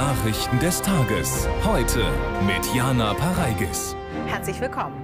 Nachrichten 0.00 0.58
des 0.60 0.80
Tages. 0.80 1.46
Heute 1.62 2.02
mit 2.46 2.74
Jana 2.74 3.12
Pareigis. 3.12 3.94
Herzlich 4.28 4.58
willkommen. 4.58 4.94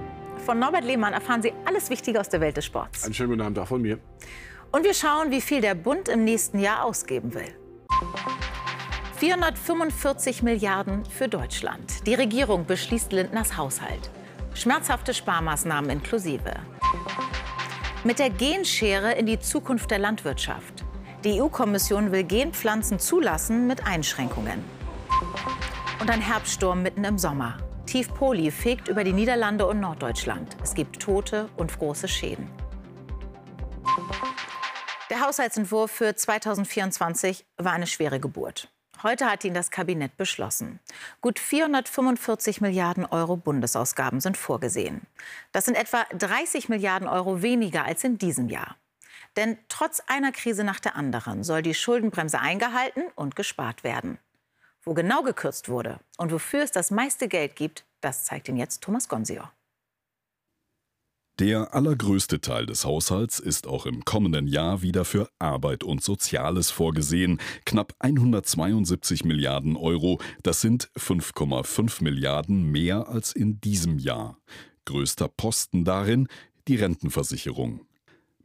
Von 0.43 0.57
Norbert 0.57 0.85
Lehmann 0.85 1.13
erfahren 1.13 1.43
Sie 1.43 1.53
alles 1.65 1.91
Wichtige 1.91 2.19
aus 2.19 2.29
der 2.29 2.41
Welt 2.41 2.57
des 2.57 2.65
Sports. 2.65 3.03
Einen 3.03 3.13
schönen 3.13 3.29
guten 3.29 3.41
Abend 3.41 3.59
auch 3.59 3.67
von 3.67 3.79
mir. 3.79 3.99
Und 4.71 4.83
wir 4.83 4.95
schauen, 4.95 5.29
wie 5.29 5.39
viel 5.39 5.61
der 5.61 5.75
Bund 5.75 6.09
im 6.09 6.23
nächsten 6.23 6.57
Jahr 6.57 6.83
ausgeben 6.83 7.35
will. 7.35 7.55
445 9.17 10.41
Milliarden 10.41 11.05
für 11.05 11.27
Deutschland. 11.27 12.07
Die 12.07 12.15
Regierung 12.15 12.65
beschließt 12.65 13.13
Lindners 13.13 13.55
Haushalt. 13.55 14.09
Schmerzhafte 14.55 15.13
Sparmaßnahmen 15.13 15.91
inklusive. 15.91 16.53
Mit 18.03 18.17
der 18.17 18.31
Genschere 18.31 19.11
in 19.11 19.27
die 19.27 19.39
Zukunft 19.39 19.91
der 19.91 19.99
Landwirtschaft. 19.99 20.83
Die 21.23 21.39
EU-Kommission 21.39 22.11
will 22.11 22.23
Genpflanzen 22.23 22.97
zulassen 22.97 23.67
mit 23.67 23.85
Einschränkungen. 23.85 24.76
Und 25.99 26.09
ein 26.09 26.21
Herbststurm 26.21 26.83
mitten 26.83 27.03
im 27.03 27.17
Sommer. 27.17 27.57
Tief 27.85 28.13
Poli 28.13 28.51
fegt 28.51 28.87
über 28.87 29.03
die 29.03 29.13
Niederlande 29.13 29.65
und 29.65 29.79
Norddeutschland. 29.79 30.57
Es 30.61 30.73
gibt 30.73 31.01
Tote 31.01 31.49
und 31.57 31.77
große 31.77 32.07
Schäden. 32.07 32.49
Der 35.09 35.25
Haushaltsentwurf 35.25 35.89
für 35.89 36.15
2024 36.15 37.45
war 37.57 37.73
eine 37.73 37.87
schwere 37.87 38.19
Geburt. 38.19 38.69
Heute 39.03 39.27
hat 39.27 39.43
ihn 39.43 39.53
das 39.53 39.71
Kabinett 39.71 40.17
beschlossen. 40.17 40.79
Gut 41.21 41.39
445 41.39 42.61
Milliarden 42.61 43.05
Euro 43.05 43.37
Bundesausgaben 43.37 44.19
sind 44.19 44.37
vorgesehen. 44.37 45.01
Das 45.51 45.65
sind 45.65 45.75
etwa 45.75 46.03
30 46.17 46.67
Milliarden 46.67 47.07
Euro 47.07 47.41
weniger 47.41 47.85
als 47.85 48.03
in 48.03 48.17
diesem 48.17 48.49
Jahr. 48.49 48.75
Denn 49.35 49.57
trotz 49.69 50.01
einer 50.07 50.31
Krise 50.31 50.63
nach 50.63 50.79
der 50.79 50.95
anderen 50.95 51.43
soll 51.43 51.61
die 51.61 51.75
Schuldenbremse 51.75 52.39
eingehalten 52.39 53.03
und 53.15 53.35
gespart 53.35 53.83
werden. 53.83 54.17
Wo 54.87 54.93
genau 54.93 55.21
gekürzt 55.21 55.67
wurde 55.67 55.99
und 56.17 56.31
wofür 56.31 56.63
es 56.63 56.71
das 56.71 56.91
meiste 56.91 57.27
Geld 57.27 57.57
gibt, 57.57 57.85
das 57.99 58.23
zeigt 58.23 58.47
Ihnen 58.47 58.57
jetzt 58.57 58.81
Thomas 58.81 59.09
Gonsior. 59.09 59.51
Der 61.39 61.73
allergrößte 61.73 62.39
Teil 62.39 62.65
des 62.65 62.85
Haushalts 62.85 63.39
ist 63.39 63.67
auch 63.67 63.85
im 63.85 64.05
kommenden 64.05 64.47
Jahr 64.47 64.81
wieder 64.81 65.03
für 65.03 65.29
Arbeit 65.39 65.83
und 65.83 66.01
Soziales 66.01 66.71
vorgesehen. 66.71 67.41
Knapp 67.65 67.95
172 67.99 69.25
Milliarden 69.25 69.75
Euro, 69.75 70.21
das 70.43 70.61
sind 70.61 70.89
5,5 70.97 72.01
Milliarden 72.01 72.71
mehr 72.71 73.09
als 73.09 73.33
in 73.33 73.59
diesem 73.59 73.99
Jahr. 73.99 74.37
Größter 74.85 75.27
Posten 75.27 75.83
darin 75.83 76.29
die 76.69 76.77
Rentenversicherung. 76.77 77.85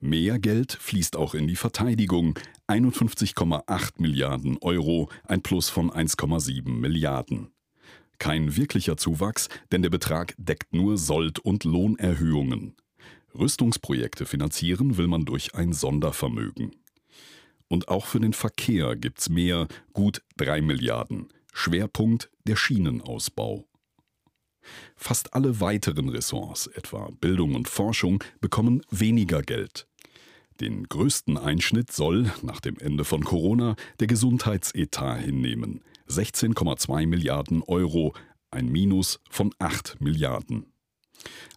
Mehr 0.05 0.41
Geld 0.41 0.72
fließt 0.72 1.14
auch 1.14 1.33
in 1.33 1.47
die 1.47 1.55
Verteidigung. 1.55 2.36
51,8 2.67 3.92
Milliarden 3.98 4.58
Euro, 4.61 5.08
ein 5.22 5.42
Plus 5.42 5.69
von 5.69 5.92
1,7 5.92 6.69
Milliarden. 6.69 7.53
Kein 8.19 8.56
wirklicher 8.56 8.97
Zuwachs, 8.97 9.48
denn 9.70 9.80
der 9.83 9.91
Betrag 9.91 10.34
deckt 10.39 10.75
nur 10.75 10.98
Sold- 10.98 11.39
und 11.39 11.62
Lohnerhöhungen. 11.62 12.75
Rüstungsprojekte 13.39 14.27
finanzieren 14.27 14.97
will 14.97 15.06
man 15.06 15.25
durch 15.25 15.55
ein 15.55 15.73
Sondervermögen. 15.73 16.75
Und 17.69 17.86
auch 17.86 18.06
für 18.06 18.19
den 18.19 18.33
Verkehr 18.33 18.97
gibt's 18.97 19.28
mehr, 19.28 19.69
gut 19.92 20.20
3 20.39 20.62
Milliarden. 20.62 21.28
Schwerpunkt 21.53 22.28
der 22.42 22.56
Schienenausbau. 22.56 23.69
Fast 24.97 25.34
alle 25.34 25.61
weiteren 25.61 26.08
Ressorts, 26.08 26.67
etwa 26.67 27.08
Bildung 27.20 27.55
und 27.55 27.69
Forschung, 27.69 28.25
bekommen 28.41 28.83
weniger 28.91 29.42
Geld. 29.42 29.86
Den 30.61 30.89
größten 30.89 31.39
Einschnitt 31.39 31.92
soll, 31.92 32.31
nach 32.42 32.61
dem 32.61 32.78
Ende 32.78 33.05
von 33.05 33.25
Corona, 33.25 33.77
der 34.00 34.06
Gesundheitsetat 34.06 35.20
hinnehmen. 35.20 35.83
16,2 36.08 37.06
Milliarden 37.06 37.62
Euro, 37.62 38.14
ein 38.51 38.67
Minus 38.67 39.20
von 39.30 39.55
8 39.58 40.01
Milliarden. 40.01 40.67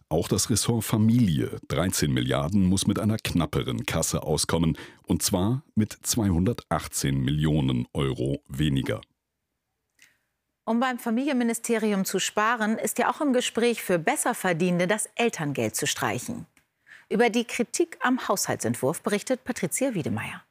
Auch 0.08 0.28
das 0.28 0.50
Ressort 0.50 0.84
Familie, 0.84 1.58
13 1.68 2.12
Milliarden, 2.12 2.64
muss 2.64 2.86
mit 2.86 2.98
einer 2.98 3.16
knapperen 3.16 3.84
Kasse 3.86 4.22
auskommen, 4.22 4.78
und 5.02 5.22
zwar 5.22 5.64
mit 5.74 5.96
218 6.00 7.18
Millionen 7.20 7.86
Euro 7.92 8.40
weniger. 8.48 9.00
Um 10.64 10.80
beim 10.80 10.98
Familienministerium 10.98 12.04
zu 12.04 12.18
sparen, 12.18 12.78
ist 12.78 12.98
ja 12.98 13.10
auch 13.10 13.20
im 13.20 13.32
Gespräch 13.32 13.82
für 13.82 13.98
Besserverdienende 13.98 14.86
das 14.86 15.08
Elterngeld 15.14 15.76
zu 15.76 15.86
streichen. 15.86 16.46
Über 17.08 17.30
die 17.30 17.44
Kritik 17.44 17.98
am 18.00 18.26
Haushaltsentwurf 18.26 19.00
berichtet 19.00 19.44
Patricia 19.44 19.94
Wiedemeyer. 19.94 20.42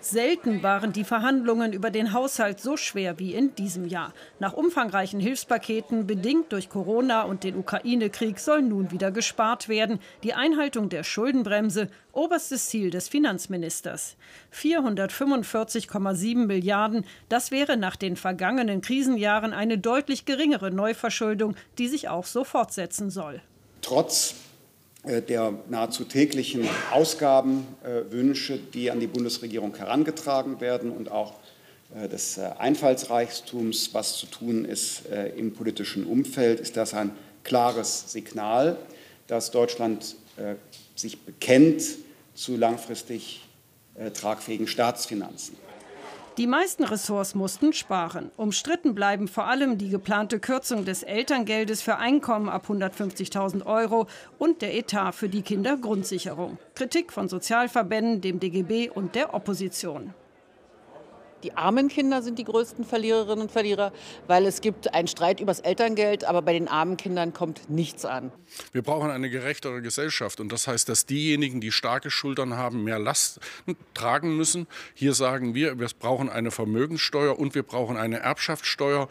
Selten 0.00 0.62
waren 0.62 0.94
die 0.94 1.04
Verhandlungen 1.04 1.74
über 1.74 1.90
den 1.90 2.14
Haushalt 2.14 2.58
so 2.58 2.78
schwer 2.78 3.18
wie 3.18 3.34
in 3.34 3.54
diesem 3.54 3.84
Jahr. 3.84 4.14
Nach 4.38 4.54
umfangreichen 4.54 5.20
Hilfspaketen, 5.20 6.06
bedingt 6.06 6.52
durch 6.52 6.70
Corona 6.70 7.24
und 7.24 7.44
den 7.44 7.54
Ukraine-Krieg, 7.58 8.38
soll 8.38 8.62
nun 8.62 8.92
wieder 8.92 9.10
gespart 9.10 9.68
werden. 9.68 9.98
Die 10.22 10.32
Einhaltung 10.32 10.88
der 10.88 11.04
Schuldenbremse, 11.04 11.90
oberstes 12.12 12.70
Ziel 12.70 12.88
des 12.88 13.08
Finanzministers. 13.08 14.16
445,7 14.54 16.46
Milliarden, 16.46 17.04
das 17.28 17.50
wäre 17.50 17.76
nach 17.76 17.96
den 17.96 18.16
vergangenen 18.16 18.80
Krisenjahren 18.80 19.52
eine 19.52 19.76
deutlich 19.76 20.24
geringere 20.24 20.70
Neuverschuldung, 20.70 21.56
die 21.76 21.88
sich 21.88 22.08
auch 22.08 22.24
so 22.24 22.42
fortsetzen 22.42 23.10
soll. 23.10 23.42
Trotz 23.82 24.34
der 25.04 25.54
nahezu 25.68 26.04
täglichen 26.04 26.68
Ausgabenwünsche, 26.90 28.58
die 28.58 28.90
an 28.90 29.00
die 29.00 29.06
Bundesregierung 29.06 29.74
herangetragen 29.74 30.60
werden 30.60 30.90
und 30.90 31.10
auch 31.10 31.34
äh, 31.94 32.08
des 32.08 32.36
äh, 32.36 32.50
Einfallsreichtums, 32.58 33.94
was 33.94 34.18
zu 34.18 34.26
tun 34.26 34.64
ist 34.64 35.02
im 35.36 35.54
politischen 35.54 36.06
Umfeld, 36.06 36.60
ist 36.60 36.76
das 36.76 36.94
ein 36.94 37.12
klares 37.44 38.12
Signal, 38.12 38.76
dass 39.26 39.50
Deutschland 39.50 40.16
sich 40.94 41.18
bekennt 41.20 41.82
zu 42.34 42.56
langfristig 42.56 43.42
tragfähigen 44.14 44.66
Staatsfinanzen. 44.66 45.56
Die 46.36 46.46
meisten 46.46 46.84
Ressorts 46.84 47.34
mussten 47.34 47.72
sparen. 47.72 48.30
Umstritten 48.36 48.94
bleiben 48.94 49.26
vor 49.26 49.48
allem 49.48 49.78
die 49.78 49.90
geplante 49.90 50.38
Kürzung 50.38 50.84
des 50.84 51.02
Elterngeldes 51.02 51.82
für 51.82 51.96
Einkommen 51.96 52.48
ab 52.48 52.66
150.000 52.68 53.66
Euro 53.66 54.06
und 54.38 54.62
der 54.62 54.74
Etat 54.74 55.12
für 55.12 55.28
die 55.28 55.42
Kindergrundsicherung. 55.42 56.58
Kritik 56.76 57.12
von 57.12 57.28
Sozialverbänden, 57.28 58.20
dem 58.20 58.38
DGB 58.38 58.90
und 58.90 59.16
der 59.16 59.34
Opposition. 59.34 60.14
Die 61.42 61.56
armen 61.56 61.88
Kinder 61.88 62.22
sind 62.22 62.38
die 62.38 62.44
größten 62.44 62.84
Verliererinnen 62.84 63.42
und 63.42 63.50
Verlierer, 63.50 63.92
weil 64.26 64.46
es 64.46 64.60
gibt 64.60 64.92
einen 64.92 65.08
Streit 65.08 65.40
über 65.40 65.50
das 65.50 65.60
Elterngeld, 65.60 66.24
aber 66.24 66.42
bei 66.42 66.52
den 66.52 66.68
armen 66.68 66.96
Kindern 66.96 67.32
kommt 67.32 67.70
nichts 67.70 68.04
an. 68.04 68.32
Wir 68.72 68.82
brauchen 68.82 69.10
eine 69.10 69.30
gerechtere 69.30 69.80
Gesellschaft 69.80 70.40
und 70.40 70.52
das 70.52 70.66
heißt, 70.66 70.88
dass 70.88 71.06
diejenigen, 71.06 71.60
die 71.60 71.72
starke 71.72 72.10
Schultern 72.10 72.56
haben, 72.56 72.84
mehr 72.84 72.98
Last 72.98 73.40
tragen 73.94 74.36
müssen. 74.36 74.66
Hier 74.94 75.14
sagen 75.14 75.54
wir, 75.54 75.78
wir 75.78 75.88
brauchen 75.98 76.28
eine 76.28 76.50
Vermögenssteuer 76.50 77.38
und 77.38 77.54
wir 77.54 77.62
brauchen 77.62 77.96
eine 77.96 78.20
Erbschaftssteuer. 78.20 79.08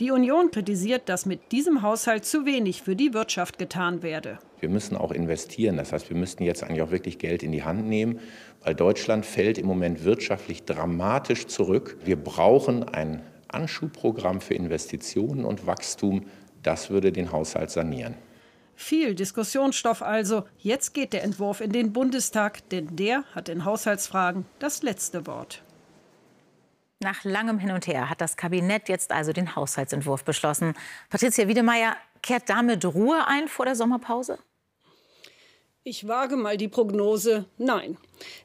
Die 0.00 0.10
Union 0.12 0.50
kritisiert, 0.50 1.08
dass 1.08 1.26
mit 1.26 1.50
diesem 1.50 1.82
Haushalt 1.82 2.24
zu 2.24 2.46
wenig 2.46 2.82
für 2.82 2.94
die 2.94 3.14
Wirtschaft 3.14 3.58
getan 3.58 4.02
werde. 4.02 4.38
Wir 4.60 4.68
müssen 4.68 4.96
auch 4.96 5.12
investieren. 5.12 5.76
Das 5.76 5.92
heißt, 5.92 6.10
wir 6.10 6.16
müssten 6.16 6.42
jetzt 6.42 6.62
eigentlich 6.62 6.82
auch 6.82 6.90
wirklich 6.90 7.18
Geld 7.18 7.42
in 7.42 7.52
die 7.52 7.62
Hand 7.62 7.86
nehmen, 7.86 8.20
weil 8.62 8.74
Deutschland 8.74 9.24
fällt 9.24 9.58
im 9.58 9.66
Moment 9.66 10.04
wirtschaftlich 10.04 10.64
dramatisch 10.64 11.46
zurück. 11.46 11.96
Wir 12.04 12.16
brauchen 12.16 12.84
ein 12.84 13.22
Anschubprogramm 13.48 14.40
für 14.40 14.54
Investitionen 14.54 15.44
und 15.44 15.66
Wachstum. 15.66 16.26
Das 16.62 16.90
würde 16.90 17.12
den 17.12 17.32
Haushalt 17.32 17.70
sanieren. 17.70 18.14
Viel 18.74 19.14
Diskussionsstoff 19.14 20.02
also. 20.02 20.44
Jetzt 20.58 20.94
geht 20.94 21.12
der 21.12 21.24
Entwurf 21.24 21.60
in 21.60 21.72
den 21.72 21.92
Bundestag, 21.92 22.68
denn 22.68 22.94
der 22.94 23.24
hat 23.34 23.48
in 23.48 23.64
Haushaltsfragen 23.64 24.44
das 24.60 24.82
letzte 24.82 25.26
Wort. 25.26 25.62
Nach 27.00 27.24
langem 27.24 27.58
Hin 27.58 27.70
und 27.70 27.86
Her 27.86 28.10
hat 28.10 28.20
das 28.20 28.36
Kabinett 28.36 28.88
jetzt 28.88 29.12
also 29.12 29.32
den 29.32 29.54
Haushaltsentwurf 29.54 30.24
beschlossen. 30.24 30.74
Patricia 31.10 31.46
Wiedemeyer, 31.46 31.96
kehrt 32.22 32.48
damit 32.48 32.84
Ruhe 32.84 33.26
ein 33.26 33.48
vor 33.48 33.64
der 33.64 33.76
Sommerpause? 33.76 34.38
Ich 35.90 36.06
wage 36.06 36.36
mal 36.36 36.58
die 36.58 36.68
Prognose, 36.68 37.46
nein. 37.56 37.96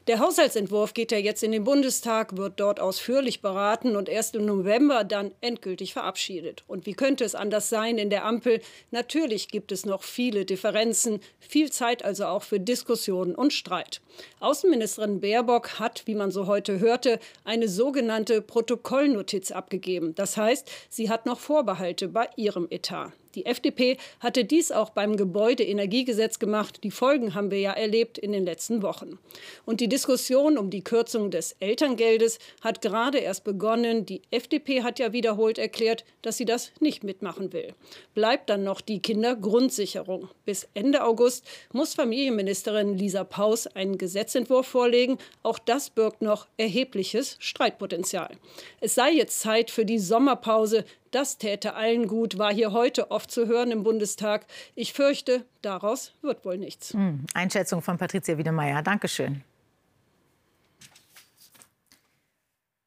Der 0.06 0.18
Haushaltsentwurf 0.18 0.94
geht 0.94 1.12
ja 1.12 1.18
jetzt 1.18 1.42
in 1.42 1.52
den 1.52 1.64
Bundestag, 1.64 2.38
wird 2.38 2.58
dort 2.58 2.80
ausführlich 2.80 3.42
beraten 3.42 3.96
und 3.96 4.08
erst 4.08 4.34
im 4.34 4.46
November 4.46 5.04
dann 5.04 5.30
endgültig 5.42 5.92
verabschiedet. 5.92 6.64
Und 6.68 6.86
wie 6.86 6.94
könnte 6.94 7.22
es 7.22 7.34
anders 7.34 7.68
sein 7.68 7.98
in 7.98 8.08
der 8.08 8.24
Ampel? 8.24 8.62
Natürlich 8.92 9.48
gibt 9.48 9.72
es 9.72 9.84
noch 9.84 10.04
viele 10.04 10.46
Differenzen, 10.46 11.20
viel 11.38 11.70
Zeit 11.70 12.02
also 12.02 12.24
auch 12.24 12.44
für 12.44 12.60
Diskussionen 12.60 13.34
und 13.34 13.52
Streit. 13.52 14.00
Außenministerin 14.40 15.20
Baerbock 15.20 15.78
hat, 15.78 16.06
wie 16.06 16.14
man 16.14 16.30
so 16.30 16.46
heute 16.46 16.80
hörte, 16.80 17.20
eine 17.44 17.68
sogenannte 17.68 18.40
Protokollnotiz 18.40 19.50
abgegeben. 19.50 20.14
Das 20.14 20.38
heißt, 20.38 20.70
sie 20.88 21.10
hat 21.10 21.26
noch 21.26 21.40
Vorbehalte 21.40 22.08
bei 22.08 22.26
ihrem 22.36 22.68
Etat. 22.70 23.12
Die 23.34 23.46
FDP 23.46 23.96
hatte 24.20 24.44
dies 24.44 24.70
auch 24.70 24.90
beim 24.90 25.16
Gebäudeenergiegesetz 25.16 26.38
gemacht. 26.38 26.84
Die 26.84 26.90
Folgen 26.90 27.34
haben 27.34 27.50
wir 27.50 27.58
ja 27.58 27.72
erlebt 27.72 28.18
in 28.18 28.32
den 28.32 28.44
letzten 28.44 28.82
Wochen. 28.82 29.18
Und 29.64 29.80
die 29.80 29.88
Diskussion 29.88 30.56
um 30.56 30.70
die 30.70 30.84
Kürzung 30.84 31.30
des 31.30 31.56
Elterngeldes 31.60 32.38
hat 32.60 32.80
gerade 32.80 33.18
erst 33.18 33.44
begonnen. 33.44 34.06
Die 34.06 34.22
FDP 34.30 34.82
hat 34.82 34.98
ja 34.98 35.12
wiederholt 35.12 35.58
erklärt, 35.58 36.04
dass 36.22 36.36
sie 36.36 36.44
das 36.44 36.70
nicht 36.80 37.02
mitmachen 37.02 37.52
will. 37.52 37.74
Bleibt 38.14 38.50
dann 38.50 38.64
noch 38.64 38.80
die 38.80 39.00
Kindergrundsicherung. 39.00 40.28
Bis 40.44 40.68
Ende 40.74 41.04
August 41.04 41.44
muss 41.72 41.94
Familienministerin 41.94 42.96
Lisa 42.96 43.24
Paus 43.24 43.66
einen 43.66 43.98
Gesetzentwurf 43.98 44.66
vorlegen. 44.66 45.18
Auch 45.42 45.58
das 45.58 45.90
birgt 45.90 46.22
noch 46.22 46.46
erhebliches 46.56 47.36
Streitpotenzial. 47.40 48.36
Es 48.80 48.94
sei 48.94 49.12
jetzt 49.12 49.40
Zeit 49.40 49.70
für 49.70 49.84
die 49.84 49.98
Sommerpause. 49.98 50.84
Das 51.14 51.38
täte 51.38 51.74
allen 51.74 52.08
gut, 52.08 52.38
war 52.38 52.52
hier 52.52 52.72
heute 52.72 53.12
oft 53.12 53.30
zu 53.30 53.46
hören 53.46 53.70
im 53.70 53.84
Bundestag. 53.84 54.46
Ich 54.74 54.92
fürchte, 54.94 55.44
daraus 55.62 56.12
wird 56.22 56.44
wohl 56.44 56.58
nichts. 56.58 56.92
Hm. 56.92 57.24
Einschätzung 57.34 57.82
von 57.82 57.98
Patricia 57.98 58.36
Wiedemeyer. 58.36 58.82
Dankeschön. 58.82 59.44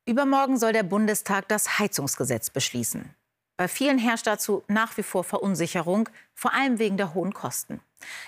Übermorgen 0.05 0.57
soll 0.57 0.73
der 0.73 0.83
Bundestag 0.83 1.47
das 1.47 1.79
Heizungsgesetz 1.79 2.49
beschließen. 2.49 3.15
Bei 3.55 3.69
vielen 3.69 3.97
herrscht 3.97 4.27
dazu 4.27 4.61
nach 4.67 4.97
wie 4.97 5.03
vor 5.03 5.23
Verunsicherung, 5.23 6.09
vor 6.33 6.53
allem 6.53 6.79
wegen 6.79 6.97
der 6.97 7.13
hohen 7.13 7.33
Kosten. 7.33 7.79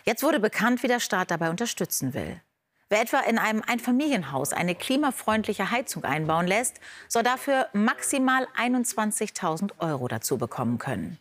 Jetzt 0.06 0.24
wurde 0.24 0.40
bekannt, 0.40 0.82
wie 0.82 0.88
der 0.88 1.02
Staat 1.02 1.30
dabei 1.30 1.50
unterstützen 1.50 2.14
will. 2.14 2.40
Wer 2.90 3.02
etwa 3.02 3.20
in 3.20 3.38
einem 3.38 3.62
Einfamilienhaus 3.66 4.52
eine 4.52 4.74
klimafreundliche 4.74 5.70
Heizung 5.70 6.04
einbauen 6.04 6.48
lässt, 6.48 6.80
soll 7.08 7.22
dafür 7.22 7.68
maximal 7.74 8.48
21.000 8.58 9.74
Euro 9.78 10.08
dazu 10.08 10.40
bekommen 10.40 10.80
können. 10.80 11.20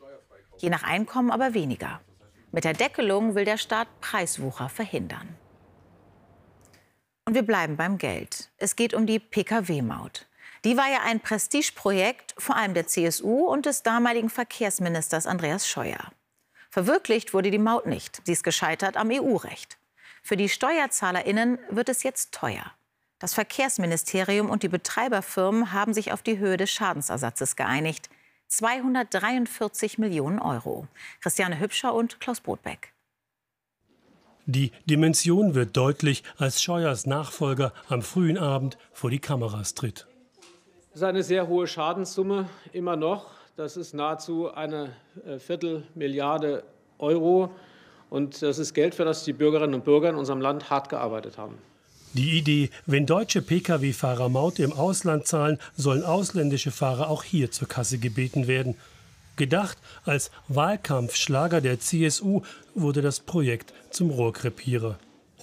Je 0.57 0.71
nach 0.71 0.83
Einkommen 0.83 1.31
aber 1.31 1.53
weniger. 1.53 2.01
Mit 2.53 2.65
der 2.65 2.73
Deckelung 2.73 3.35
will 3.35 3.45
der 3.45 3.59
Staat 3.59 3.89
Preiswucher 4.01 4.71
verhindern. 4.71 5.37
Und 7.27 7.35
wir 7.35 7.43
bleiben 7.43 7.77
beim 7.77 7.99
Geld. 7.99 8.49
Es 8.57 8.75
geht 8.75 8.95
um 8.95 9.07
die 9.07 9.19
Pkw-Maut. 9.19 10.27
Die 10.65 10.79
war 10.79 10.91
ja 10.91 11.01
ein 11.05 11.21
Prestigeprojekt, 11.21 12.35
vor 12.39 12.57
allem 12.57 12.73
der 12.73 12.87
CSU 12.87 13.47
und 13.47 13.67
des 13.67 13.83
damaligen 13.83 14.31
Verkehrsministers 14.31 15.27
Andreas 15.27 15.69
Scheuer. 15.69 16.13
Verwirklicht 16.71 17.35
wurde 17.35 17.51
die 17.51 17.59
Maut 17.59 17.85
nicht. 17.85 18.23
Sie 18.25 18.33
ist 18.33 18.43
gescheitert 18.43 18.97
am 18.97 19.11
EU-Recht. 19.11 19.77
Für 20.29 20.37
die 20.37 20.51
SteuerzahlerInnen 20.51 21.59
wird 21.71 21.89
es 21.89 22.03
jetzt 22.03 22.35
teuer. 22.35 22.71
Das 23.19 23.33
Verkehrsministerium 23.33 24.51
und 24.51 24.63
die 24.63 24.69
Betreiberfirmen 24.69 25.73
haben 25.73 25.95
sich 25.95 26.13
auf 26.13 26.21
die 26.21 26.37
Höhe 26.37 26.59
des 26.59 26.71
Schadensersatzes 26.71 27.57
geeinigt. 27.57 28.11
243 28.49 29.97
Millionen 29.97 30.39
Euro. 30.39 30.87
Christiane 31.23 31.59
Hübscher 31.59 31.95
und 31.95 32.21
Klaus 32.21 32.43
Brotbeck. 32.43 32.93
Die 34.45 34.71
Dimension 34.85 35.55
wird 35.55 35.75
deutlich, 35.75 36.23
als 36.37 36.63
Scheuers 36.63 37.07
Nachfolger 37.07 37.73
am 37.89 38.03
frühen 38.03 38.37
Abend 38.37 38.77
vor 38.93 39.09
die 39.09 39.21
Kameras 39.21 39.73
tritt. 39.73 40.07
Das 40.91 40.97
ist 40.97 41.05
eine 41.05 41.23
sehr 41.23 41.49
hohe 41.49 41.67
Schadenssumme, 41.67 42.51
immer 42.75 42.97
noch. 42.97 43.31
Das 43.57 43.79
ist 43.79 43.95
nahezu 43.95 44.53
eine 44.53 44.95
äh, 45.25 45.39
Viertelmilliarde 45.39 46.65
Euro. 46.99 47.51
Und 48.11 48.43
das 48.43 48.59
ist 48.59 48.75
Geld, 48.75 48.95
für 48.95 49.05
das 49.05 49.25
die 49.25 49.33
Bürgerinnen 49.33 49.75
und 49.75 49.85
Bürger 49.85 50.09
in 50.11 50.17
unserem 50.17 50.41
Land 50.41 50.71
hart 50.71 50.89
gearbeitet 50.89 51.39
haben. 51.39 51.59
Die 52.15 52.39
Idee, 52.39 52.71
wenn 52.87 53.05
deutsche 53.05 53.43
Pkw-Fahrer 53.43 54.31
Maut 54.31 54.59
im 54.59 54.73
Ausland 54.73 55.27
zahlen, 55.27 55.59
sollen 55.77 56.03
ausländische 56.03 56.71
Fahrer 56.71 57.11
auch 57.11 57.23
hier 57.23 57.51
zur 57.51 57.69
Kasse 57.69 57.99
gebeten 57.99 58.47
werden. 58.47 58.77
Gedacht 59.37 59.79
als 60.05 60.31
Wahlkampfschlager 60.49 61.61
der 61.61 61.79
CSU 61.81 62.43
wurde 62.75 63.03
das 63.03 63.21
Projekt 63.21 63.73
zum 63.91 64.11
Rohrkrepierer. 64.11 64.99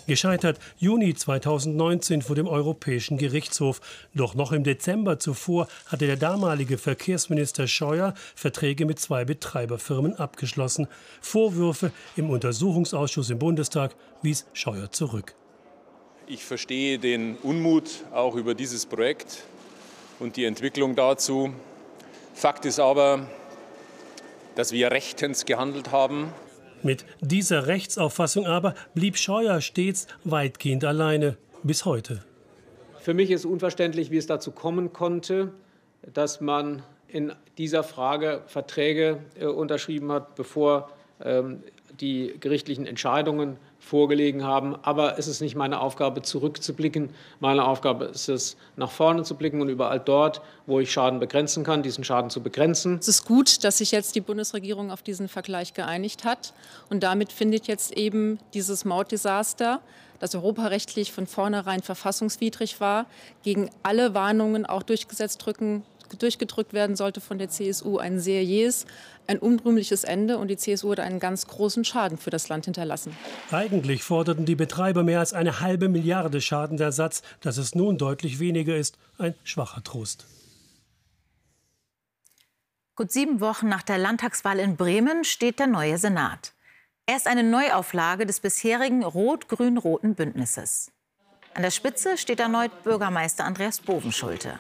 Gescheitert 0.08 0.60
Juni 0.78 1.16
2019 1.16 2.22
vor 2.22 2.36
dem 2.36 2.48
Europäischen 2.48 3.18
Gerichtshof. 3.18 3.82
Doch 4.14 4.36
noch 4.36 4.52
im 4.52 4.64
Dezember 4.64 5.18
zuvor 5.20 5.68
hatte 5.88 6.06
der 6.06 6.18
damalige 6.18 6.78
Verkehrsminister 6.78 7.68
Scheuer 7.68 8.14
Verträge 8.36 8.86
mit 8.86 9.00
zwei 9.00 9.26
Betreiberfirmen 9.26 10.16
abgeschlossen. 10.16 10.88
Vorwürfe 11.22 11.92
im 12.16 12.30
Untersuchungsausschuss 12.30 13.30
im 13.32 13.40
Bundestag 13.40 13.96
wies 14.22 14.46
Scheuer 14.54 14.92
zurück. 14.92 15.34
Ich 16.28 16.44
verstehe 16.44 17.00
den 17.00 17.38
Unmut 17.38 18.04
auch 18.12 18.36
über 18.36 18.54
dieses 18.54 18.86
Projekt 18.86 19.44
und 20.20 20.36
die 20.38 20.46
Entwicklung 20.46 20.96
dazu. 20.96 21.54
Fakt 22.34 22.66
ist 22.66 22.80
aber, 22.80 23.28
dass 24.56 24.72
wir 24.72 24.92
rechtens 24.92 25.46
gehandelt 25.46 25.92
haben. 25.92 26.32
Mit 26.86 27.04
dieser 27.20 27.66
Rechtsauffassung 27.66 28.46
aber 28.46 28.76
blieb 28.94 29.18
Scheuer 29.18 29.60
stets 29.60 30.06
weitgehend 30.24 30.86
alleine 30.86 31.36
bis 31.64 31.84
heute. 31.84 32.24
Für 33.00 33.16
mich 33.16 33.32
ist 33.32 33.44
unverständlich, 33.44 34.12
wie 34.12 34.18
es 34.18 34.28
dazu 34.28 34.52
kommen 34.52 34.94
konnte, 34.94 35.52
dass 36.14 36.42
man 36.42 36.84
in 37.08 37.34
dieser 37.58 37.82
Frage 37.82 38.44
Verträge 38.46 39.18
äh, 39.40 39.48
unterschrieben 39.48 40.12
hat, 40.12 40.36
bevor 40.36 40.92
ähm, 41.24 41.64
die 42.00 42.36
gerichtlichen 42.40 42.86
Entscheidungen 42.86 43.58
vorgelegen 43.86 44.44
haben. 44.44 44.76
Aber 44.82 45.20
es 45.20 45.28
ist 45.28 45.42
nicht 45.42 45.56
meine 45.56 45.80
Aufgabe, 45.80 46.24
zurückzublicken. 46.24 47.12
Meine 47.40 47.66
Aufgabe 47.66 48.06
ist 48.06 48.28
es, 48.30 48.58
nach 48.76 48.90
vorne 48.90 49.24
zu 49.24 49.36
blicken 49.36 49.62
und 49.62 49.70
überall 49.70 50.00
dort, 50.00 50.42
wo 50.66 50.80
ich 50.80 50.92
Schaden 50.92 51.20
begrenzen 51.20 51.64
kann, 51.64 51.84
diesen 51.84 52.04
Schaden 52.04 52.30
zu 52.30 52.42
begrenzen. 52.42 52.98
Es 53.00 53.08
ist 53.08 53.26
gut, 53.26 53.64
dass 53.64 53.78
sich 53.78 53.92
jetzt 53.92 54.16
die 54.16 54.22
Bundesregierung 54.22 54.92
auf 54.92 55.04
diesen 55.04 55.28
Vergleich 55.28 55.74
geeinigt 55.74 56.26
hat. 56.26 56.54
Und 56.90 57.04
damit 57.04 57.32
findet 57.32 57.68
jetzt 57.68 57.96
eben 57.96 58.40
dieses 58.54 58.86
Mautdesaster, 58.86 59.82
das 60.20 60.34
europarechtlich 60.34 61.12
von 61.12 61.28
vornherein 61.28 61.82
verfassungswidrig 61.82 62.80
war, 62.80 63.06
gegen 63.44 63.70
alle 63.84 64.14
Warnungen 64.14 64.66
auch 64.66 64.82
durchgesetzt 64.82 65.46
drücken 65.46 65.84
durchgedrückt 66.08 66.74
werden 66.74 66.96
sollte 66.96 67.22
von 67.22 67.38
der 67.38 67.50
CSU, 67.50 67.98
ein 67.98 68.20
sehr 68.20 68.44
jähes, 68.44 68.86
ein 69.28 69.40
unrühmliches 69.40 70.04
Ende. 70.04 70.38
Und 70.38 70.50
die 70.50 70.58
CSU 70.58 70.92
hat 70.92 71.00
einen 71.00 71.20
ganz 71.20 71.48
großen 71.48 71.84
Schaden 71.84 72.18
für 72.18 72.30
das 72.30 72.50
Land 72.50 72.66
hinterlassen. 72.66 73.16
Eigentlich 73.52 74.04
forderten 74.04 74.46
die 74.46 74.56
Betreiber 74.56 75.04
mehr 75.04 75.20
als 75.20 75.34
eine 75.34 75.60
halbe 75.60 75.90
Milliarde 75.90 76.42
Schadensersatz. 76.42 77.22
Dass 77.42 77.58
es 77.58 77.76
nun 77.76 77.98
deutlich 77.98 78.40
weniger 78.40 78.76
ist, 78.76 78.98
ein 79.18 79.36
schwacher 79.44 79.84
Trost. 79.84 80.26
Gut 82.96 83.12
sieben 83.12 83.42
Wochen 83.42 83.68
nach 83.68 83.84
der 83.84 83.98
Landtagswahl 83.98 84.60
in 84.60 84.78
Bremen 84.78 85.26
steht 85.26 85.60
der 85.60 85.68
neue 85.68 85.98
Senat. 85.98 86.54
Er 87.08 87.18
ist 87.18 87.28
eine 87.28 87.44
Neuauflage 87.44 88.26
des 88.26 88.40
bisherigen 88.40 89.04
rot-grün-roten 89.04 90.16
Bündnisses. 90.16 90.92
An 91.54 91.62
der 91.62 91.72
Spitze 91.72 92.18
steht 92.18 92.40
erneut 92.40 92.84
Bürgermeister 92.84 93.46
Andreas 93.46 93.80
Bovenschulte. 93.80 94.60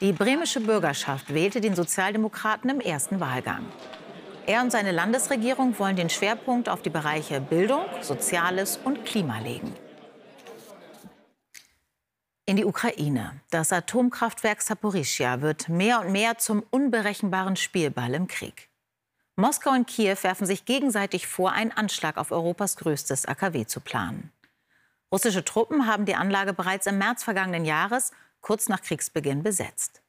Die 0.00 0.12
bremische 0.14 0.60
Bürgerschaft 0.60 1.34
wählte 1.34 1.60
den 1.60 1.74
Sozialdemokraten 1.74 2.70
im 2.70 2.80
ersten 2.80 3.20
Wahlgang. 3.20 3.66
Er 4.46 4.62
und 4.62 4.72
seine 4.72 4.92
Landesregierung 4.92 5.78
wollen 5.78 5.96
den 5.96 6.08
Schwerpunkt 6.08 6.70
auf 6.70 6.80
die 6.80 6.88
Bereiche 6.88 7.38
Bildung, 7.42 7.84
Soziales 8.00 8.78
und 8.82 9.04
Klima 9.04 9.40
legen. 9.40 9.74
In 12.46 12.56
die 12.56 12.64
Ukraine. 12.64 13.42
Das 13.50 13.74
Atomkraftwerk 13.74 14.62
Saporischia 14.62 15.42
wird 15.42 15.68
mehr 15.68 16.00
und 16.00 16.12
mehr 16.12 16.38
zum 16.38 16.64
unberechenbaren 16.70 17.56
Spielball 17.56 18.14
im 18.14 18.26
Krieg. 18.26 18.70
Moskau 19.36 19.70
und 19.70 19.86
Kiew 19.86 20.16
werfen 20.22 20.46
sich 20.46 20.64
gegenseitig 20.64 21.26
vor, 21.26 21.52
einen 21.52 21.72
Anschlag 21.72 22.16
auf 22.16 22.32
Europas 22.32 22.76
größtes 22.76 23.26
AKW 23.26 23.66
zu 23.66 23.80
planen. 23.80 24.32
Russische 25.12 25.44
Truppen 25.44 25.86
haben 25.86 26.06
die 26.06 26.14
Anlage 26.14 26.54
bereits 26.54 26.86
im 26.86 26.96
März 26.96 27.22
vergangenen 27.22 27.66
Jahres 27.66 28.12
kurz 28.40 28.68
nach 28.68 28.82
Kriegsbeginn 28.82 29.42
besetzt. 29.42 30.02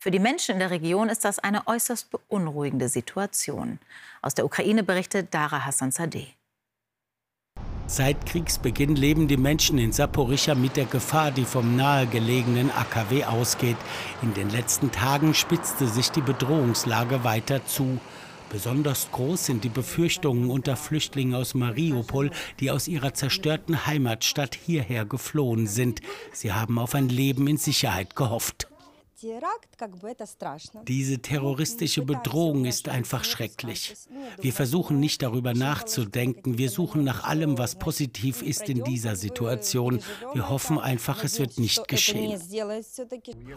Für 0.00 0.10
die 0.10 0.18
Menschen 0.18 0.52
in 0.52 0.58
der 0.58 0.70
Region 0.70 1.08
ist 1.08 1.24
das 1.24 1.38
eine 1.38 1.66
äußerst 1.66 2.10
beunruhigende 2.10 2.88
Situation. 2.88 3.78
Aus 4.20 4.34
der 4.34 4.44
Ukraine 4.44 4.82
berichtet 4.82 5.32
Dara 5.32 5.64
Hassan 5.64 5.92
Sadeh. 5.92 6.34
Seit 7.86 8.24
Kriegsbeginn 8.24 8.96
leben 8.96 9.28
die 9.28 9.36
Menschen 9.36 9.76
in 9.76 9.92
Saporischja 9.92 10.54
mit 10.54 10.76
der 10.76 10.86
Gefahr, 10.86 11.30
die 11.30 11.44
vom 11.44 11.76
nahegelegenen 11.76 12.70
AKW 12.70 13.24
ausgeht. 13.24 13.76
In 14.22 14.32
den 14.32 14.48
letzten 14.48 14.90
Tagen 14.90 15.34
spitzte 15.34 15.86
sich 15.86 16.10
die 16.10 16.22
Bedrohungslage 16.22 17.24
weiter 17.24 17.64
zu. 17.66 17.98
Besonders 18.54 19.10
groß 19.10 19.46
sind 19.46 19.64
die 19.64 19.68
Befürchtungen 19.68 20.48
unter 20.48 20.76
Flüchtlingen 20.76 21.34
aus 21.34 21.54
Mariupol, 21.54 22.30
die 22.60 22.70
aus 22.70 22.86
ihrer 22.86 23.12
zerstörten 23.12 23.84
Heimatstadt 23.84 24.54
hierher 24.54 25.04
geflohen 25.04 25.66
sind. 25.66 26.00
Sie 26.30 26.52
haben 26.52 26.78
auf 26.78 26.94
ein 26.94 27.08
Leben 27.08 27.48
in 27.48 27.56
Sicherheit 27.56 28.14
gehofft. 28.14 28.68
Diese 30.86 31.18
terroristische 31.18 32.02
Bedrohung 32.02 32.64
ist 32.64 32.88
einfach 32.88 33.24
schrecklich. 33.24 33.94
Wir 34.40 34.52
versuchen 34.52 35.00
nicht 35.00 35.22
darüber 35.22 35.54
nachzudenken. 35.54 36.58
Wir 36.58 36.70
suchen 36.70 37.04
nach 37.04 37.24
allem, 37.24 37.58
was 37.58 37.78
positiv 37.78 38.42
ist 38.42 38.68
in 38.68 38.84
dieser 38.84 39.16
Situation. 39.16 40.00
Wir 40.32 40.48
hoffen 40.48 40.78
einfach, 40.78 41.24
es 41.24 41.38
wird 41.38 41.58
nicht 41.58 41.88
geschehen. 41.88 42.40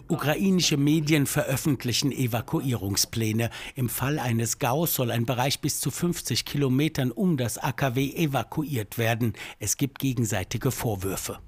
Ukrainische 0.07 0.77
Medien 0.77 1.25
veröffentlichen 1.25 2.11
Evakuierungspläne. 2.11 3.49
Im 3.75 3.89
Fall 3.89 4.19
eines 4.19 4.59
Gaus 4.59 4.95
soll 4.95 5.11
ein 5.11 5.25
Bereich 5.25 5.59
bis 5.59 5.79
zu 5.79 5.91
50 5.91 6.45
Kilometern 6.45 7.11
um 7.11 7.37
das 7.37 7.57
AKW 7.57 8.13
evakuiert 8.13 8.97
werden. 8.97 9.33
Es 9.59 9.77
gibt 9.77 9.99
gegenseitige 9.99 10.71
Vorwürfe. 10.71 11.39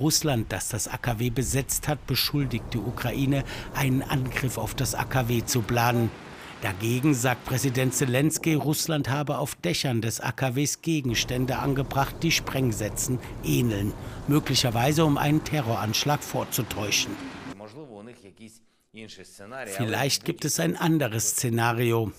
Russland, 0.00 0.52
das 0.52 0.68
das 0.68 0.88
AKW 0.88 1.30
besetzt 1.30 1.88
hat, 1.88 2.06
beschuldigt 2.06 2.64
die 2.72 2.78
Ukraine, 2.78 3.44
einen 3.74 4.02
Angriff 4.02 4.58
auf 4.58 4.74
das 4.74 4.94
AKW 4.94 5.44
zu 5.44 5.62
planen. 5.62 6.10
Dagegen 6.62 7.14
sagt 7.14 7.44
Präsident 7.44 7.94
Zelensky, 7.94 8.54
Russland 8.54 9.08
habe 9.10 9.38
auf 9.38 9.54
Dächern 9.56 10.00
des 10.00 10.20
AKWs 10.20 10.80
Gegenstände 10.80 11.58
angebracht, 11.58 12.16
die 12.22 12.32
Sprengsätzen 12.32 13.18
ähneln, 13.44 13.92
möglicherweise 14.26 15.04
um 15.04 15.18
einen 15.18 15.44
Terroranschlag 15.44 16.22
vorzutäuschen. 16.22 17.12
Vielleicht 19.76 20.24
gibt 20.24 20.46
es 20.46 20.58
ein 20.58 20.76
anderes 20.76 21.32
Szenario. 21.32 22.10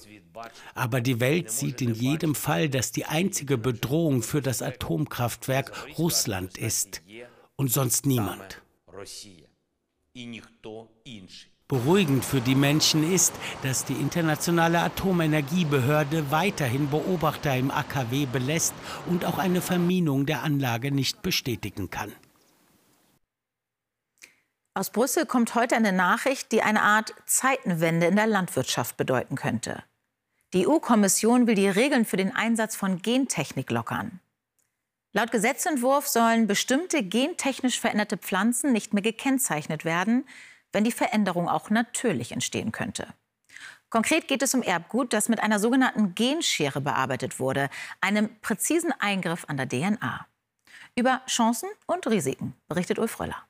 Aber 0.76 1.02
die 1.02 1.20
Welt 1.20 1.50
sieht 1.50 1.82
in 1.82 1.96
jedem 1.96 2.36
Fall, 2.36 2.70
dass 2.70 2.92
die 2.92 3.06
einzige 3.06 3.58
Bedrohung 3.58 4.22
für 4.22 4.44
das 4.44 4.62
Atomkraftwerk 4.62 5.72
Russland 5.98 6.60
ist 6.60 7.02
und 7.58 7.72
sonst 7.72 8.06
niemand. 8.06 8.62
Beruhigend 11.68 12.24
für 12.24 12.40
die 12.40 12.56
Menschen 12.56 13.12
ist, 13.12 13.34
dass 13.62 13.84
die 13.84 13.94
Internationale 13.94 14.80
Atomenergiebehörde 14.80 16.32
weiterhin 16.32 16.90
Beobachter 16.90 17.58
im 17.58 17.72
AKW 17.72 18.26
belässt 18.26 18.74
und 19.08 19.26
auch 19.26 19.38
eine 19.38 19.60
Verminung 19.60 20.26
der 20.26 20.44
Anlage 20.44 20.92
nicht 20.94 21.22
bestätigen 21.22 21.90
kann. 21.90 22.14
Aus 24.74 24.92
Brüssel 24.92 25.26
kommt 25.26 25.56
heute 25.56 25.76
eine 25.76 25.92
Nachricht, 25.92 26.52
die 26.52 26.62
eine 26.62 26.84
Art 26.84 27.14
Zeitenwende 27.26 28.06
in 28.06 28.16
der 28.16 28.28
Landwirtschaft 28.28 28.96
bedeuten 28.96 29.36
könnte. 29.36 29.84
Die 30.54 30.68
EU-Kommission 30.68 31.48
will 31.48 31.56
die 31.56 31.68
Regeln 31.68 32.06
für 32.06 32.16
den 32.16 32.34
Einsatz 32.34 32.78
von 32.78 33.02
Gentechnik 33.02 33.70
lockern. 33.72 34.22
Laut 35.18 35.32
Gesetzentwurf 35.32 36.08
sollen 36.08 36.46
bestimmte 36.46 37.02
gentechnisch 37.02 37.80
veränderte 37.80 38.18
Pflanzen 38.18 38.72
nicht 38.72 38.94
mehr 38.94 39.02
gekennzeichnet 39.02 39.84
werden, 39.84 40.28
wenn 40.72 40.84
die 40.84 40.92
Veränderung 40.92 41.50
auch 41.50 41.72
natürlich 41.72 42.32
entstehen 42.32 42.72
könnte. 42.72 43.08
Konkret 43.90 44.28
geht 44.28 44.44
es 44.44 44.54
um 44.54 44.62
Erbgut, 44.62 45.14
das 45.14 45.28
mit 45.28 45.40
einer 45.40 45.58
sogenannten 45.58 46.14
Genschere 46.14 46.82
bearbeitet 46.82 47.40
wurde, 47.40 47.72
einem 48.00 48.30
präzisen 48.42 48.92
Eingriff 49.00 49.46
an 49.48 49.58
der 49.58 49.68
DNA. 49.68 50.28
Über 50.96 51.24
Chancen 51.26 51.70
und 51.88 52.06
Risiken 52.06 52.54
berichtet 52.68 53.00
Ulf 53.00 53.20
Röller. 53.20 53.47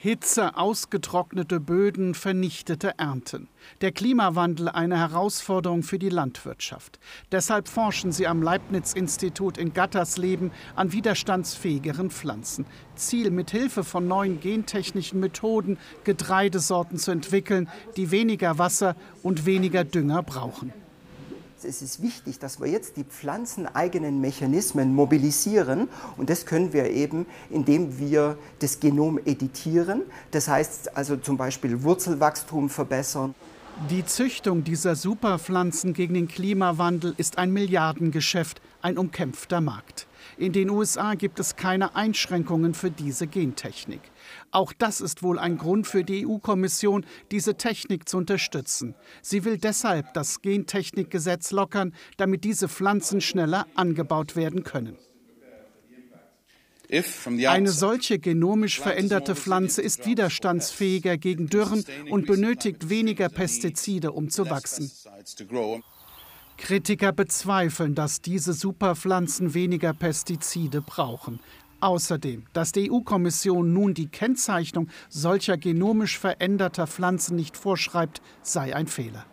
Hitze, 0.00 0.56
ausgetrocknete 0.56 1.58
Böden, 1.58 2.14
vernichtete 2.14 2.96
Ernten. 2.98 3.48
Der 3.80 3.90
Klimawandel 3.90 4.68
eine 4.68 4.96
Herausforderung 4.96 5.82
für 5.82 5.98
die 5.98 6.08
Landwirtschaft. 6.08 7.00
Deshalb 7.32 7.66
forschen 7.66 8.12
sie 8.12 8.28
am 8.28 8.40
Leibniz-Institut 8.40 9.58
in 9.58 9.72
Gattersleben 9.74 10.52
an 10.76 10.92
widerstandsfähigeren 10.92 12.10
Pflanzen. 12.10 12.64
Ziel, 12.94 13.32
mit 13.32 13.50
Hilfe 13.50 13.82
von 13.82 14.06
neuen 14.06 14.38
gentechnischen 14.38 15.18
Methoden 15.18 15.78
Getreidesorten 16.04 16.98
zu 16.98 17.10
entwickeln, 17.10 17.68
die 17.96 18.12
weniger 18.12 18.56
Wasser 18.56 18.94
und 19.24 19.46
weniger 19.46 19.82
Dünger 19.82 20.22
brauchen 20.22 20.72
es 21.64 21.82
ist 21.82 22.02
wichtig, 22.02 22.38
dass 22.38 22.60
wir 22.60 22.68
jetzt 22.68 22.96
die 22.96 23.04
pflanzeneigenen 23.04 24.20
Mechanismen 24.20 24.94
mobilisieren. 24.94 25.88
Und 26.16 26.30
das 26.30 26.46
können 26.46 26.72
wir 26.72 26.90
eben, 26.90 27.26
indem 27.50 27.98
wir 27.98 28.36
das 28.58 28.80
Genom 28.80 29.18
editieren. 29.24 30.02
Das 30.30 30.48
heißt 30.48 30.96
also 30.96 31.16
zum 31.16 31.36
Beispiel 31.36 31.82
Wurzelwachstum 31.82 32.68
verbessern. 32.68 33.34
Die 33.90 34.04
Züchtung 34.04 34.64
dieser 34.64 34.96
Superpflanzen 34.96 35.94
gegen 35.94 36.14
den 36.14 36.26
Klimawandel 36.26 37.14
ist 37.16 37.38
ein 37.38 37.52
Milliardengeschäft, 37.52 38.60
ein 38.82 38.98
umkämpfter 38.98 39.60
Markt. 39.60 40.08
In 40.36 40.52
den 40.52 40.68
USA 40.68 41.14
gibt 41.14 41.38
es 41.38 41.56
keine 41.56 41.94
Einschränkungen 41.94 42.74
für 42.74 42.90
diese 42.90 43.26
Gentechnik. 43.26 44.00
Auch 44.50 44.72
das 44.72 45.00
ist 45.00 45.22
wohl 45.22 45.38
ein 45.38 45.58
Grund 45.58 45.86
für 45.86 46.04
die 46.04 46.26
EU-Kommission, 46.26 47.04
diese 47.30 47.56
Technik 47.56 48.08
zu 48.08 48.16
unterstützen. 48.16 48.94
Sie 49.22 49.44
will 49.44 49.58
deshalb 49.58 50.14
das 50.14 50.40
Gentechnikgesetz 50.40 51.50
lockern, 51.50 51.94
damit 52.16 52.44
diese 52.44 52.68
Pflanzen 52.68 53.20
schneller 53.20 53.66
angebaut 53.74 54.36
werden 54.36 54.64
können. 54.64 54.96
Eine 56.90 57.70
solche 57.70 58.18
genomisch 58.18 58.80
veränderte 58.80 59.36
Pflanze 59.36 59.82
ist 59.82 60.06
widerstandsfähiger 60.06 61.18
gegen 61.18 61.48
Dürren 61.48 61.84
und 62.10 62.26
benötigt 62.26 62.88
weniger 62.88 63.28
Pestizide, 63.28 64.12
um 64.12 64.30
zu 64.30 64.48
wachsen. 64.48 64.90
Kritiker 66.56 67.12
bezweifeln, 67.12 67.94
dass 67.94 68.22
diese 68.22 68.54
Superpflanzen 68.54 69.52
weniger 69.52 69.92
Pestizide 69.92 70.80
brauchen. 70.80 71.40
Außerdem, 71.80 72.44
dass 72.52 72.72
die 72.72 72.90
EU-Kommission 72.90 73.72
nun 73.72 73.94
die 73.94 74.08
Kennzeichnung 74.08 74.88
solcher 75.08 75.56
genomisch 75.56 76.18
veränderter 76.18 76.88
Pflanzen 76.88 77.36
nicht 77.36 77.56
vorschreibt, 77.56 78.20
sei 78.42 78.74
ein 78.74 78.88
Fehler. 78.88 79.24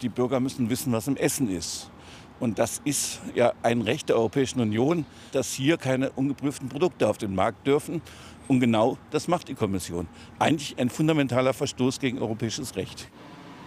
Die 0.00 0.08
Bürger 0.08 0.40
müssen 0.40 0.70
wissen, 0.70 0.92
was 0.92 1.08
im 1.08 1.16
Essen 1.16 1.50
ist. 1.50 1.90
Und 2.38 2.58
das 2.58 2.80
ist 2.84 3.20
ja 3.34 3.52
ein 3.62 3.82
Recht 3.82 4.08
der 4.08 4.16
Europäischen 4.16 4.60
Union, 4.60 5.04
dass 5.32 5.52
hier 5.52 5.76
keine 5.76 6.10
ungeprüften 6.12 6.70
Produkte 6.70 7.06
auf 7.06 7.18
den 7.18 7.34
Markt 7.34 7.66
dürfen. 7.66 8.00
Und 8.48 8.60
genau 8.60 8.96
das 9.10 9.28
macht 9.28 9.48
die 9.48 9.54
Kommission. 9.54 10.08
Eigentlich 10.38 10.78
ein 10.78 10.88
fundamentaler 10.88 11.52
Verstoß 11.52 12.00
gegen 12.00 12.18
europäisches 12.18 12.76
Recht. 12.76 13.10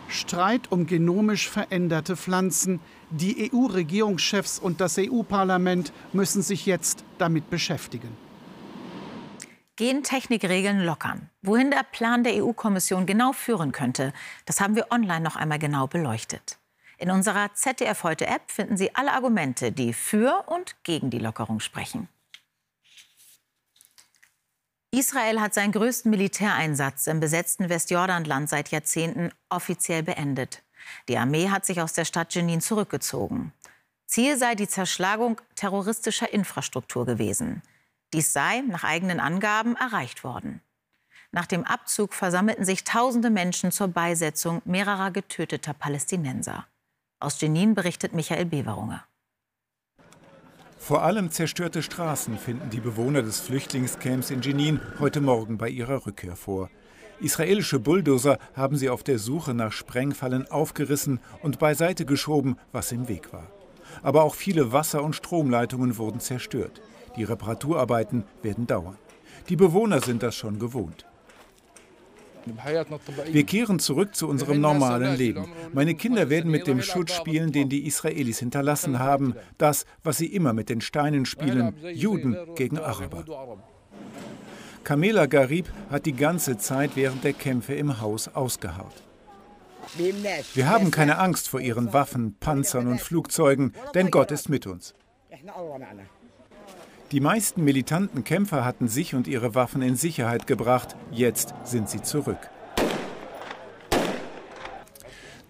Streit 0.07 0.71
um 0.71 0.87
genomisch 0.87 1.49
veränderte 1.49 2.17
Pflanzen. 2.17 2.79
Die 3.11 3.51
EU-Regierungschefs 3.53 4.57
und 4.57 4.81
das 4.81 4.97
EU-Parlament 4.97 5.93
müssen 6.11 6.41
sich 6.41 6.65
jetzt 6.65 7.03
damit 7.19 7.51
beschäftigen. 7.51 8.09
Gentechnikregeln 9.75 10.81
lockern. 10.81 11.31
Wohin 11.41 11.71
der 11.71 11.81
Plan 11.81 12.23
der 12.23 12.43
EU-Kommission 12.43 13.07
genau 13.07 13.33
führen 13.33 13.71
könnte, 13.71 14.13
das 14.45 14.61
haben 14.61 14.75
wir 14.75 14.91
online 14.91 15.21
noch 15.21 15.35
einmal 15.35 15.57
genau 15.57 15.87
beleuchtet. 15.87 16.59
In 16.99 17.09
unserer 17.09 17.53
ZDF 17.55 18.03
heute 18.03 18.27
App 18.27 18.51
finden 18.51 18.77
Sie 18.77 18.93
alle 18.93 19.13
Argumente, 19.13 19.71
die 19.71 19.93
für 19.93 20.43
und 20.47 20.75
gegen 20.83 21.09
die 21.09 21.17
Lockerung 21.17 21.59
sprechen. 21.59 22.07
Israel 24.91 25.41
hat 25.41 25.55
seinen 25.55 25.71
größten 25.71 26.11
Militäreinsatz 26.11 27.07
im 27.07 27.19
besetzten 27.19 27.67
Westjordanland 27.67 28.47
seit 28.47 28.69
Jahrzehnten 28.69 29.31
offiziell 29.49 30.03
beendet. 30.03 30.61
Die 31.07 31.17
Armee 31.17 31.49
hat 31.49 31.65
sich 31.65 31.81
aus 31.81 31.93
der 31.93 32.05
Stadt 32.05 32.35
Jenin 32.35 32.61
zurückgezogen. 32.61 33.53
Ziel 34.05 34.37
sei 34.37 34.53
die 34.53 34.67
Zerschlagung 34.67 35.41
terroristischer 35.55 36.31
Infrastruktur 36.31 37.07
gewesen. 37.07 37.63
Dies 38.13 38.31
sei 38.31 38.61
nach 38.61 38.83
eigenen 38.83 39.19
Angaben 39.19 39.75
erreicht 39.75 40.23
worden. 40.23 40.61
Nach 41.31 41.47
dem 41.47 41.63
Abzug 41.63 42.13
versammelten 42.13 42.63
sich 42.63 42.83
tausende 42.83 43.31
Menschen 43.31 43.71
zur 43.71 43.87
Beisetzung 43.87 44.61
mehrerer 44.65 45.09
getöteter 45.09 45.73
Palästinenser. 45.73 46.67
Aus 47.19 47.41
Jenin 47.41 47.73
berichtet 47.73 48.13
Michael 48.13 48.45
Beverunger. 48.45 49.03
Vor 50.77 51.01
allem 51.01 51.31
zerstörte 51.31 51.81
Straßen 51.81 52.37
finden 52.37 52.69
die 52.69 52.81
Bewohner 52.81 53.23
des 53.23 53.39
Flüchtlingscamps 53.39 54.29
in 54.29 54.41
Jenin 54.41 54.79
heute 54.99 55.21
Morgen 55.21 55.57
bei 55.57 55.69
ihrer 55.69 56.05
Rückkehr 56.05 56.35
vor. 56.35 56.69
Israelische 57.19 57.79
Bulldozer 57.79 58.37
haben 58.53 58.75
sie 58.75 58.89
auf 58.89 59.01
der 59.01 59.17
Suche 59.17 59.53
nach 59.53 59.71
Sprengfallen 59.71 60.51
aufgerissen 60.51 61.19
und 61.41 61.57
beiseite 61.57 62.05
geschoben, 62.05 62.59
was 62.71 62.91
im 62.91 63.07
Weg 63.07 63.31
war. 63.31 63.49
Aber 64.01 64.23
auch 64.23 64.35
viele 64.35 64.71
Wasser- 64.71 65.03
und 65.03 65.15
Stromleitungen 65.15 65.97
wurden 65.97 66.19
zerstört. 66.19 66.81
Die 67.15 67.23
Reparaturarbeiten 67.23 68.23
werden 68.41 68.67
dauern. 68.67 68.97
Die 69.49 69.55
Bewohner 69.55 70.01
sind 70.01 70.23
das 70.23 70.35
schon 70.35 70.59
gewohnt. 70.59 71.05
Wir 73.31 73.45
kehren 73.45 73.79
zurück 73.79 74.15
zu 74.15 74.27
unserem 74.27 74.59
normalen 74.59 75.17
Leben. 75.17 75.45
Meine 75.73 75.95
Kinder 75.95 76.29
werden 76.29 76.51
mit 76.51 76.67
dem 76.67 76.81
Schutt 76.81 77.09
spielen, 77.09 77.51
den 77.51 77.69
die 77.69 77.85
Israelis 77.85 78.39
hinterlassen 78.39 78.99
haben. 78.99 79.35
Das, 79.57 79.85
was 80.03 80.17
sie 80.17 80.27
immer 80.27 80.53
mit 80.53 80.69
den 80.69 80.81
Steinen 80.81 81.25
spielen, 81.25 81.75
Juden 81.93 82.35
gegen 82.55 82.79
Araber. 82.79 83.23
Kamela 84.83 85.27
Garib 85.27 85.71
hat 85.89 86.05
die 86.05 86.13
ganze 86.13 86.57
Zeit 86.57 86.91
während 86.95 87.23
der 87.23 87.33
Kämpfe 87.33 87.73
im 87.75 88.01
Haus 88.01 88.27
ausgeharrt. 88.27 89.03
Wir 90.53 90.69
haben 90.69 90.91
keine 90.91 91.17
Angst 91.17 91.49
vor 91.49 91.59
ihren 91.59 91.93
Waffen, 91.93 92.35
Panzern 92.39 92.87
und 92.87 93.01
Flugzeugen, 93.01 93.73
denn 93.93 94.11
Gott 94.11 94.31
ist 94.31 94.49
mit 94.49 94.67
uns. 94.67 94.93
Die 97.11 97.19
meisten 97.19 97.63
militanten 97.63 98.23
Kämpfer 98.23 98.65
hatten 98.65 98.87
sich 98.87 99.13
und 99.13 99.27
ihre 99.27 99.53
Waffen 99.53 99.81
in 99.81 99.95
Sicherheit 99.95 100.47
gebracht. 100.47 100.95
Jetzt 101.11 101.53
sind 101.63 101.89
sie 101.89 102.01
zurück. 102.01 102.49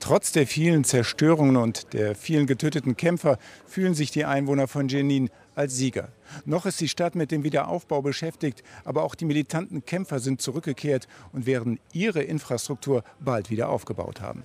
Trotz 0.04 0.34
der 0.34 0.46
vielen 0.46 0.84
Zerstörungen 0.84 1.56
und 1.56 1.94
der 1.94 2.14
vielen 2.14 2.46
getöteten 2.46 2.98
Kämpfer 2.98 3.38
fühlen 3.66 3.94
sich 3.94 4.12
die 4.12 4.26
Einwohner 4.26 4.68
von 4.68 4.90
Jenin 4.90 5.30
als 5.56 5.78
Sieger. 5.78 6.10
Noch 6.44 6.66
ist 6.66 6.82
die 6.82 6.90
Stadt 6.90 7.16
mit 7.16 7.32
dem 7.32 7.46
Wiederaufbau 7.46 8.02
beschäftigt, 8.02 8.64
aber 8.84 9.04
auch 9.04 9.16
die 9.16 9.24
militanten 9.24 9.86
Kämpfer 9.86 10.20
sind 10.20 10.42
zurückgekehrt 10.42 11.08
und 11.32 11.46
werden 11.46 11.80
ihre 11.94 12.22
Infrastruktur 12.22 13.06
bald 13.22 13.50
wieder 13.50 13.70
aufgebaut 13.70 14.20
haben. 14.20 14.44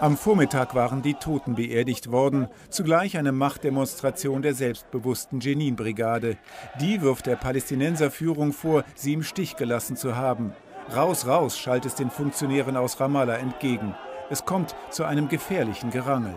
Am 0.00 0.16
Vormittag 0.16 0.74
waren 0.74 1.02
die 1.02 1.14
Toten 1.14 1.54
beerdigt 1.54 2.10
worden, 2.10 2.48
zugleich 2.70 3.18
eine 3.18 3.30
Machtdemonstration 3.30 4.40
der 4.40 4.54
selbstbewussten 4.54 5.40
Jenin-Brigade. 5.40 6.38
Die 6.80 7.02
wirft 7.02 7.26
der 7.26 7.36
Palästinenserführung 7.36 8.54
vor, 8.54 8.84
sie 8.94 9.12
im 9.12 9.22
Stich 9.22 9.56
gelassen 9.56 9.96
zu 9.96 10.16
haben. 10.16 10.54
Raus, 10.96 11.26
raus, 11.26 11.58
schallt 11.58 11.84
es 11.84 11.94
den 11.94 12.10
Funktionären 12.10 12.78
aus 12.78 12.98
Ramallah 13.00 13.36
entgegen. 13.36 13.94
Es 14.30 14.44
kommt 14.44 14.74
zu 14.90 15.04
einem 15.04 15.28
gefährlichen 15.28 15.90
Gerangel. 15.90 16.34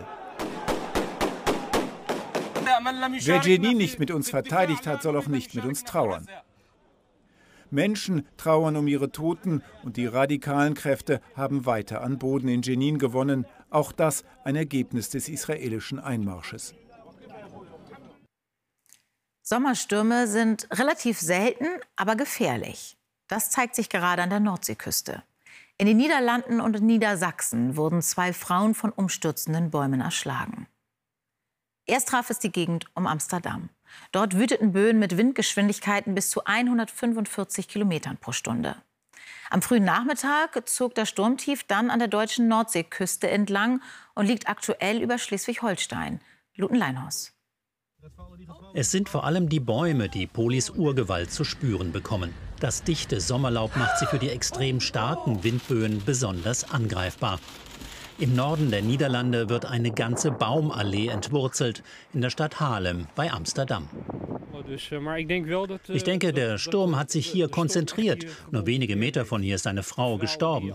Wer 3.22 3.40
Jenin 3.40 3.78
nicht 3.78 3.98
mit 3.98 4.10
uns 4.10 4.30
verteidigt 4.30 4.86
hat, 4.86 5.02
soll 5.02 5.16
auch 5.16 5.26
nicht 5.26 5.54
mit 5.54 5.64
uns 5.64 5.84
trauern. 5.84 6.26
Menschen 7.70 8.26
trauern 8.36 8.76
um 8.76 8.86
ihre 8.86 9.10
Toten 9.10 9.62
und 9.82 9.96
die 9.96 10.06
radikalen 10.06 10.74
Kräfte 10.74 11.20
haben 11.34 11.66
weiter 11.66 12.02
an 12.02 12.18
Boden 12.18 12.48
in 12.48 12.62
Jenin 12.62 12.98
gewonnen. 12.98 13.46
Auch 13.70 13.92
das 13.92 14.24
ein 14.44 14.56
Ergebnis 14.56 15.10
des 15.10 15.28
israelischen 15.28 15.98
Einmarsches. 15.98 16.74
Sommerstürme 19.42 20.26
sind 20.26 20.68
relativ 20.72 21.18
selten, 21.18 21.66
aber 21.96 22.16
gefährlich. 22.16 22.96
Das 23.28 23.50
zeigt 23.50 23.74
sich 23.74 23.88
gerade 23.88 24.22
an 24.22 24.30
der 24.30 24.40
Nordseeküste. 24.40 25.22
In 25.80 25.86
den 25.86 25.96
Niederlanden 25.96 26.60
und 26.60 26.82
Niedersachsen 26.82 27.76
wurden 27.76 28.02
zwei 28.02 28.32
Frauen 28.32 28.74
von 28.74 28.90
umstürzenden 28.90 29.70
Bäumen 29.70 30.00
erschlagen. 30.00 30.66
Erst 31.86 32.08
traf 32.08 32.30
es 32.30 32.40
die 32.40 32.50
Gegend 32.50 32.86
um 32.96 33.06
Amsterdam. 33.06 33.70
Dort 34.10 34.36
wüteten 34.36 34.72
Böen 34.72 34.98
mit 34.98 35.16
Windgeschwindigkeiten 35.16 36.16
bis 36.16 36.30
zu 36.30 36.44
145 36.44 37.68
Kilometern 37.68 38.16
pro 38.16 38.32
Stunde. 38.32 38.74
Am 39.50 39.62
frühen 39.62 39.84
Nachmittag 39.84 40.68
zog 40.68 40.96
das 40.96 41.08
Sturmtief 41.08 41.62
dann 41.62 41.90
an 41.90 42.00
der 42.00 42.08
deutschen 42.08 42.48
Nordseeküste 42.48 43.30
entlang 43.30 43.80
und 44.16 44.26
liegt 44.26 44.48
aktuell 44.48 45.00
über 45.00 45.16
Schleswig-Holstein. 45.16 46.20
Luten 46.56 46.74
Leinhaus. 46.74 47.32
Es 48.74 48.90
sind 48.90 49.08
vor 49.08 49.24
allem 49.24 49.48
die 49.48 49.60
Bäume, 49.60 50.08
die 50.08 50.26
Polis 50.26 50.70
Urgewalt 50.70 51.30
zu 51.30 51.44
spüren 51.44 51.92
bekommen. 51.92 52.34
Das 52.60 52.82
dichte 52.82 53.20
Sommerlaub 53.20 53.76
macht 53.76 53.98
sie 53.98 54.06
für 54.06 54.18
die 54.18 54.30
extrem 54.30 54.80
starken 54.80 55.44
Windböen 55.44 56.02
besonders 56.04 56.68
angreifbar. 56.68 57.38
Im 58.18 58.34
Norden 58.34 58.72
der 58.72 58.82
Niederlande 58.82 59.48
wird 59.48 59.64
eine 59.64 59.92
ganze 59.92 60.32
Baumallee 60.32 61.06
entwurzelt, 61.06 61.84
in 62.12 62.20
der 62.20 62.30
Stadt 62.30 62.58
Haarlem 62.58 63.06
bei 63.14 63.30
Amsterdam. 63.30 63.88
Ich 65.88 66.04
denke, 66.04 66.32
der 66.32 66.58
Sturm 66.58 66.96
hat 66.96 67.12
sich 67.12 67.26
hier 67.26 67.48
konzentriert. 67.48 68.26
Nur 68.50 68.66
wenige 68.66 68.96
Meter 68.96 69.24
von 69.24 69.40
hier 69.40 69.54
ist 69.54 69.68
eine 69.68 69.84
Frau 69.84 70.18
gestorben. 70.18 70.74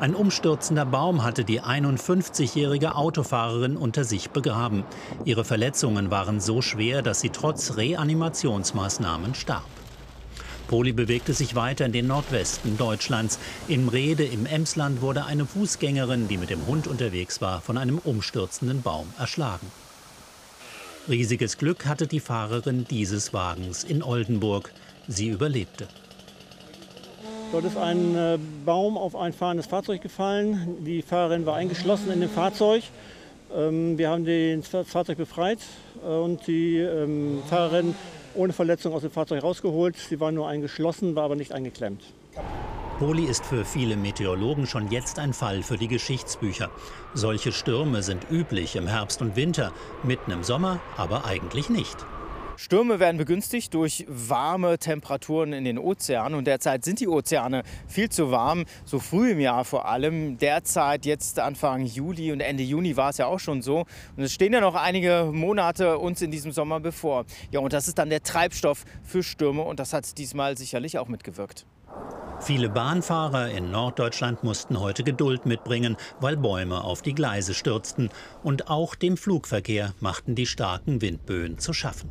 Ein 0.00 0.14
umstürzender 0.14 0.86
Baum 0.86 1.24
hatte 1.24 1.44
die 1.44 1.60
51-jährige 1.60 2.94
Autofahrerin 2.94 3.76
unter 3.76 4.04
sich 4.04 4.30
begraben. 4.30 4.84
Ihre 5.26 5.44
Verletzungen 5.44 6.10
waren 6.10 6.40
so 6.40 6.62
schwer, 6.62 7.02
dass 7.02 7.20
sie 7.20 7.28
trotz 7.28 7.76
Reanimationsmaßnahmen 7.76 9.34
starb. 9.34 9.68
Poli 10.68 10.94
bewegte 10.94 11.34
sich 11.34 11.54
weiter 11.54 11.84
in 11.84 11.92
den 11.92 12.06
Nordwesten 12.06 12.78
Deutschlands. 12.78 13.38
In 13.68 13.90
Rede 13.90 14.24
im 14.24 14.46
Emsland 14.46 15.02
wurde 15.02 15.26
eine 15.26 15.44
Fußgängerin, 15.44 16.28
die 16.28 16.38
mit 16.38 16.48
dem 16.48 16.66
Hund 16.66 16.86
unterwegs 16.86 17.42
war, 17.42 17.60
von 17.60 17.76
einem 17.76 17.98
umstürzenden 17.98 18.80
Baum 18.80 19.12
erschlagen. 19.18 19.70
Riesiges 21.10 21.58
Glück 21.58 21.84
hatte 21.84 22.06
die 22.06 22.20
Fahrerin 22.20 22.86
dieses 22.88 23.34
Wagens 23.34 23.84
in 23.84 24.02
Oldenburg. 24.02 24.72
Sie 25.08 25.28
überlebte. 25.28 25.88
Dort 27.52 27.64
ist 27.64 27.76
ein 27.76 28.14
äh, 28.16 28.38
Baum 28.64 28.96
auf 28.96 29.16
ein 29.16 29.32
fahrendes 29.32 29.66
Fahrzeug 29.66 30.00
gefallen. 30.02 30.76
Die 30.84 31.02
Fahrerin 31.02 31.46
war 31.46 31.56
eingeschlossen 31.56 32.12
in 32.12 32.20
dem 32.20 32.30
Fahrzeug. 32.30 32.84
Ähm, 33.52 33.98
wir 33.98 34.08
haben 34.08 34.24
das 34.24 34.88
Fahrzeug 34.88 35.18
befreit 35.18 35.58
äh, 36.04 36.06
und 36.06 36.46
die 36.46 36.76
ähm, 36.76 37.42
Fahrerin 37.48 37.96
ohne 38.36 38.52
Verletzung 38.52 38.94
aus 38.94 39.02
dem 39.02 39.10
Fahrzeug 39.10 39.42
rausgeholt. 39.42 39.96
Sie 39.96 40.20
war 40.20 40.30
nur 40.30 40.46
eingeschlossen, 40.46 41.16
war 41.16 41.24
aber 41.24 41.34
nicht 41.34 41.50
eingeklemmt. 41.50 42.02
Poli 43.00 43.24
ist 43.24 43.44
für 43.44 43.64
viele 43.64 43.96
Meteorologen 43.96 44.68
schon 44.68 44.88
jetzt 44.92 45.18
ein 45.18 45.32
Fall 45.32 45.64
für 45.64 45.76
die 45.76 45.88
Geschichtsbücher. 45.88 46.70
Solche 47.14 47.50
Stürme 47.50 48.04
sind 48.04 48.30
üblich 48.30 48.76
im 48.76 48.86
Herbst 48.86 49.22
und 49.22 49.34
Winter, 49.34 49.72
mitten 50.04 50.30
im 50.30 50.44
Sommer 50.44 50.78
aber 50.96 51.24
eigentlich 51.24 51.68
nicht. 51.68 51.96
Stürme 52.60 53.00
werden 53.00 53.16
begünstigt 53.16 53.72
durch 53.72 54.04
warme 54.06 54.76
Temperaturen 54.76 55.54
in 55.54 55.64
den 55.64 55.78
Ozeanen. 55.78 56.36
Und 56.36 56.46
derzeit 56.46 56.84
sind 56.84 57.00
die 57.00 57.08
Ozeane 57.08 57.62
viel 57.88 58.10
zu 58.10 58.30
warm, 58.30 58.66
so 58.84 58.98
früh 58.98 59.30
im 59.30 59.40
Jahr 59.40 59.64
vor 59.64 59.88
allem. 59.88 60.36
Derzeit, 60.36 61.06
jetzt 61.06 61.38
Anfang 61.38 61.86
Juli 61.86 62.32
und 62.32 62.40
Ende 62.40 62.62
Juni 62.62 62.98
war 62.98 63.08
es 63.08 63.16
ja 63.16 63.24
auch 63.24 63.40
schon 63.40 63.62
so. 63.62 63.86
Und 64.14 64.24
es 64.24 64.34
stehen 64.34 64.52
ja 64.52 64.60
noch 64.60 64.74
einige 64.74 65.30
Monate 65.32 65.96
uns 65.96 66.20
in 66.20 66.30
diesem 66.30 66.52
Sommer 66.52 66.80
bevor. 66.80 67.24
Ja, 67.50 67.60
und 67.60 67.72
das 67.72 67.88
ist 67.88 67.98
dann 67.98 68.10
der 68.10 68.22
Treibstoff 68.22 68.84
für 69.04 69.22
Stürme. 69.22 69.62
Und 69.62 69.80
das 69.80 69.94
hat 69.94 70.18
diesmal 70.18 70.58
sicherlich 70.58 70.98
auch 70.98 71.08
mitgewirkt. 71.08 71.64
Viele 72.40 72.68
Bahnfahrer 72.68 73.52
in 73.52 73.70
Norddeutschland 73.70 74.44
mussten 74.44 74.78
heute 74.78 75.02
Geduld 75.02 75.46
mitbringen, 75.46 75.96
weil 76.20 76.36
Bäume 76.36 76.84
auf 76.84 77.00
die 77.00 77.14
Gleise 77.14 77.54
stürzten. 77.54 78.10
Und 78.42 78.68
auch 78.68 78.94
dem 78.94 79.16
Flugverkehr 79.16 79.94
machten 80.00 80.34
die 80.34 80.44
starken 80.44 81.00
Windböen 81.00 81.58
zu 81.58 81.72
schaffen. 81.72 82.10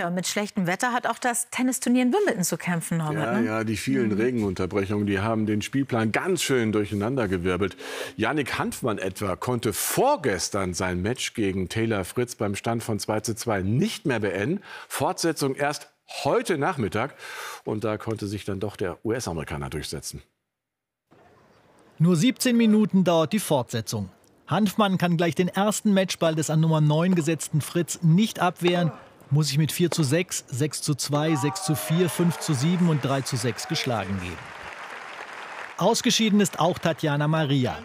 Ja, 0.00 0.08
mit 0.08 0.26
schlechtem 0.26 0.66
Wetter 0.66 0.94
hat 0.94 1.06
auch 1.06 1.18
das 1.18 1.50
Tennisturnier 1.50 2.04
in 2.04 2.12
Wimbledon 2.14 2.42
zu 2.42 2.56
kämpfen, 2.56 2.96
Norbert. 2.96 3.22
Ja, 3.22 3.38
ne? 3.38 3.46
ja, 3.46 3.64
die 3.64 3.76
vielen 3.76 4.08
Mhm. 4.08 4.18
Regenunterbrechungen, 4.18 5.06
die 5.06 5.20
haben 5.20 5.44
den 5.44 5.60
Spielplan 5.60 6.10
ganz 6.10 6.40
schön 6.40 6.72
durcheinandergewirbelt. 6.72 7.76
Yannick 8.16 8.58
Hanfmann 8.58 8.96
etwa 8.96 9.36
konnte 9.36 9.74
vorgestern 9.74 10.72
sein 10.72 11.02
Match 11.02 11.34
gegen 11.34 11.68
Taylor 11.68 12.06
Fritz 12.06 12.34
beim 12.34 12.56
Stand 12.56 12.82
von 12.82 12.98
2 12.98 13.20
zu 13.20 13.34
2 13.34 13.60
nicht 13.60 14.06
mehr 14.06 14.20
beenden. 14.20 14.62
Fortsetzung 14.88 15.54
erst 15.54 15.90
heute 16.24 16.56
Nachmittag. 16.56 17.14
Und 17.64 17.84
da 17.84 17.98
konnte 17.98 18.26
sich 18.26 18.46
dann 18.46 18.58
doch 18.58 18.76
der 18.76 19.04
US-Amerikaner 19.04 19.68
durchsetzen. 19.68 20.22
Nur 21.98 22.16
17 22.16 22.56
Minuten 22.56 23.04
dauert 23.04 23.34
die 23.34 23.38
Fortsetzung. 23.38 24.08
Hanfmann 24.46 24.96
kann 24.96 25.18
gleich 25.18 25.34
den 25.34 25.48
ersten 25.48 25.92
Matchball 25.92 26.34
des 26.34 26.48
an 26.48 26.60
Nummer 26.60 26.80
9 26.80 27.14
gesetzten 27.14 27.60
Fritz 27.60 28.00
nicht 28.02 28.40
abwehren, 28.40 28.90
muss 29.30 29.48
sich 29.48 29.58
mit 29.58 29.72
4 29.72 29.90
zu 29.90 30.02
6, 30.02 30.44
6 30.48 30.82
zu 30.82 30.94
2, 30.94 31.36
6 31.36 31.64
zu 31.64 31.74
4, 31.74 32.08
5 32.08 32.38
zu 32.38 32.54
7 32.54 32.88
und 32.88 33.04
3 33.04 33.22
zu 33.22 33.36
6 33.36 33.68
geschlagen 33.68 34.18
geben. 34.20 34.38
Ausgeschieden 35.78 36.40
ist 36.40 36.60
auch 36.60 36.78
Tatjana 36.78 37.26
Maria. 37.28 37.78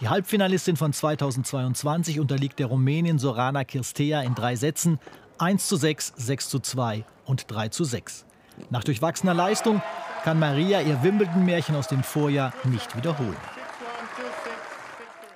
Die 0.00 0.08
Halbfinalistin 0.08 0.76
von 0.76 0.92
2022 0.92 2.18
unterliegt 2.18 2.58
der 2.58 2.66
Rumänin 2.66 3.18
Sorana 3.18 3.64
Kirstea 3.64 4.22
in 4.22 4.34
drei 4.34 4.56
Sätzen 4.56 4.98
1 5.38 5.68
zu 5.68 5.76
6, 5.76 6.14
6 6.16 6.48
zu 6.48 6.58
2 6.60 7.04
und 7.24 7.50
3 7.50 7.68
zu 7.68 7.84
6. 7.84 8.24
Nach 8.70 8.84
durchwachsener 8.84 9.34
Leistung 9.34 9.82
kann 10.24 10.38
Maria 10.38 10.80
ihr 10.80 11.02
Wimbledon-Märchen 11.02 11.76
aus 11.76 11.88
dem 11.88 12.02
Vorjahr 12.02 12.52
nicht 12.64 12.96
wiederholen. 12.96 13.36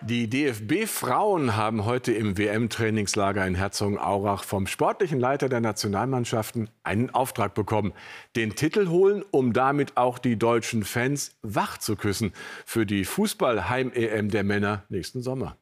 Die 0.08 0.30
DFB-Frauen 0.30 1.56
haben 1.56 1.84
heute 1.84 2.12
im 2.12 2.38
WM-Trainingslager 2.38 3.44
in 3.44 3.56
Herzogenaurach 3.56 4.44
vom 4.44 4.68
sportlichen 4.68 5.18
Leiter 5.18 5.48
der 5.48 5.60
Nationalmannschaften 5.60 6.70
einen 6.84 7.10
Auftrag 7.10 7.54
bekommen. 7.54 7.92
Den 8.36 8.54
Titel 8.54 8.86
holen, 8.86 9.24
um 9.32 9.52
damit 9.52 9.96
auch 9.96 10.20
die 10.20 10.38
deutschen 10.38 10.84
Fans 10.84 11.34
wach 11.42 11.78
zu 11.78 11.96
küssen 11.96 12.32
für 12.64 12.86
die 12.86 13.04
Fußball-Heim-EM 13.04 14.30
der 14.30 14.44
Männer 14.44 14.84
nächsten 14.90 15.22
Sommer. 15.22 15.56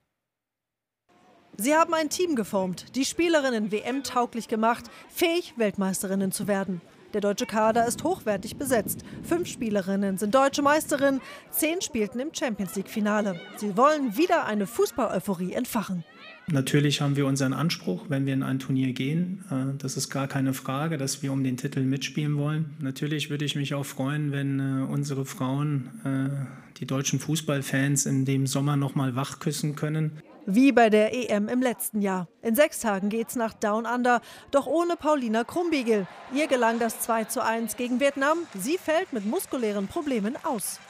Sie 1.57 1.75
haben 1.75 1.95
ein 1.95 2.11
Team 2.11 2.37
geformt, 2.37 2.97
die 2.97 3.07
Spielerinnen 3.07 3.73
WM-tauglich 3.73 4.49
gemacht, 4.49 4.85
fähig, 5.09 5.55
Weltmeisterinnen 5.57 6.33
zu 6.33 6.47
werden. 6.49 6.83
Der 7.15 7.21
deutsche 7.21 7.47
Kader 7.47 7.87
ist 7.87 8.03
hochwertig 8.03 8.57
besetzt. 8.57 9.05
Fünf 9.23 9.47
Spielerinnen 9.49 10.19
sind 10.19 10.35
deutsche 10.35 10.63
Meisterinnen, 10.63 11.21
zehn 11.53 11.81
spielten 11.81 12.19
im 12.19 12.35
Champions 12.35 12.75
League-Finale. 12.75 13.41
Sie 13.57 13.77
wollen 13.77 14.17
wieder 14.17 14.47
eine 14.47 14.67
Fußball-Euphorie 14.67 15.53
entfachen. 15.53 16.03
Natürlich 16.49 17.01
haben 17.01 17.15
wir 17.15 17.27
unseren 17.27 17.53
Anspruch, 17.53 18.07
wenn 18.09 18.27
wir 18.27 18.35
in 18.35 18.43
ein 18.43 18.59
Turnier 18.59 18.93
gehen. 18.93 19.45
Äh, 19.51 19.79
Das 19.79 19.97
ist 19.97 20.11
gar 20.11 20.27
keine 20.27 20.53
Frage, 20.55 20.99
dass 20.99 21.23
wir 21.23 21.33
um 21.33 21.45
den 21.45 21.57
Titel 21.57 21.85
mitspielen 21.85 22.37
wollen. 22.37 22.75
Natürlich 22.81 23.31
würde 23.31 23.45
ich 23.45 23.55
mich 23.55 23.75
auch 23.75 23.87
freuen, 23.87 24.33
wenn 24.33 24.59
äh, 24.59 24.85
unsere 24.85 25.25
Frauen 25.25 25.91
äh, 26.05 26.77
die 26.79 26.87
deutschen 26.87 27.21
Fußballfans 27.21 28.07
in 28.07 28.25
dem 28.25 28.49
Sommer 28.49 28.77
noch 28.77 28.97
mal 28.97 29.15
wach 29.15 29.39
küssen 29.39 29.77
können. 29.77 30.19
Wie 30.47 30.73
bei 30.73 30.91
der 30.91 31.15
EM 31.15 31.49
im 31.49 31.63
letzten 31.63 32.03
Jahr. 32.03 32.29
In 32.43 32.55
sechs 32.55 32.81
Tagen 32.81 33.09
geht's 33.09 33.35
nach 33.35 33.55
Down 33.55 33.87
Under, 33.87 34.21
doch 34.51 34.67
ohne 34.67 34.97
Paulina 34.97 35.43
Krumbiegel. 35.43 36.07
Ihr 36.35 36.49
gelang 36.49 36.79
das 36.79 37.01
2 37.01 37.25
zu 37.25 37.43
1 37.43 37.77
gegen 37.77 37.99
Vietnam. 37.99 38.39
Sie 38.53 38.77
fällt 38.77 39.13
mit 39.15 39.25
muskulären 39.25 39.89
Problemen 39.89 40.37
aus. 40.45 40.81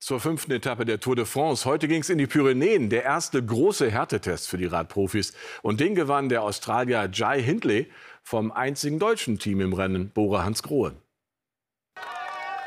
Zur 0.00 0.20
fünften 0.20 0.52
Etappe 0.52 0.84
der 0.84 1.00
Tour 1.00 1.16
de 1.16 1.24
France. 1.24 1.64
Heute 1.64 1.88
ging 1.88 2.02
es 2.02 2.10
in 2.10 2.18
die 2.18 2.26
Pyrenäen. 2.26 2.90
Der 2.90 3.04
erste 3.04 3.44
große 3.44 3.90
Härtetest 3.90 4.48
für 4.48 4.58
die 4.58 4.66
Radprofis. 4.66 5.32
Und 5.62 5.80
den 5.80 5.94
gewann 5.94 6.28
der 6.28 6.42
Australier 6.42 7.08
Jai 7.12 7.42
Hindley 7.42 7.90
vom 8.22 8.52
einzigen 8.52 8.98
deutschen 8.98 9.38
Team 9.38 9.60
im 9.60 9.72
Rennen, 9.72 10.10
Bora 10.10 10.44
Hansgrohe. 10.44 10.94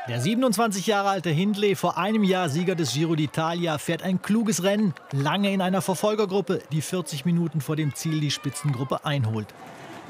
Der 0.08 0.20
27 0.20 0.88
Jahre 0.88 1.10
alte 1.10 1.30
Hindley, 1.30 1.76
vor 1.76 1.96
einem 1.96 2.24
Jahr 2.24 2.48
Sieger 2.48 2.74
des 2.74 2.92
Giro 2.92 3.12
d'Italia, 3.12 3.78
fährt 3.78 4.02
ein 4.02 4.20
kluges 4.20 4.64
Rennen, 4.64 4.94
lange 5.12 5.52
in 5.52 5.60
einer 5.60 5.80
Verfolgergruppe, 5.80 6.60
die 6.72 6.82
40 6.82 7.24
Minuten 7.24 7.60
vor 7.60 7.76
dem 7.76 7.94
Ziel 7.94 8.18
die 8.18 8.32
Spitzengruppe 8.32 9.04
einholt. 9.04 9.46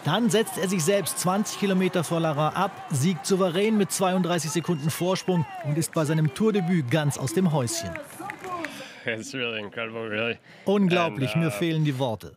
Dann 0.07 0.31
setzt 0.31 0.57
er 0.57 0.67
sich 0.67 0.83
selbst 0.83 1.19
20 1.19 1.61
Kilometer 1.61 2.05
vor 2.05 2.21
Lara 2.21 2.49
ab, 2.51 2.71
siegt 2.91 3.27
souverän 3.27 3.77
mit 3.77 3.93
32 3.93 4.51
Sekunden 4.51 4.89
Vorsprung 4.89 5.45
und 5.65 5.77
ist 5.77 5.93
bei 5.93 6.07
seinem 6.07 6.33
Tourdebüt 6.33 6.91
ganz 6.91 7.19
aus 7.19 7.35
dem 7.35 7.53
Häuschen. 7.53 7.91
Unglaublich, 10.65 11.37
mir 11.37 11.51
fehlen 11.51 11.85
die 11.85 11.99
Worte. 11.99 12.35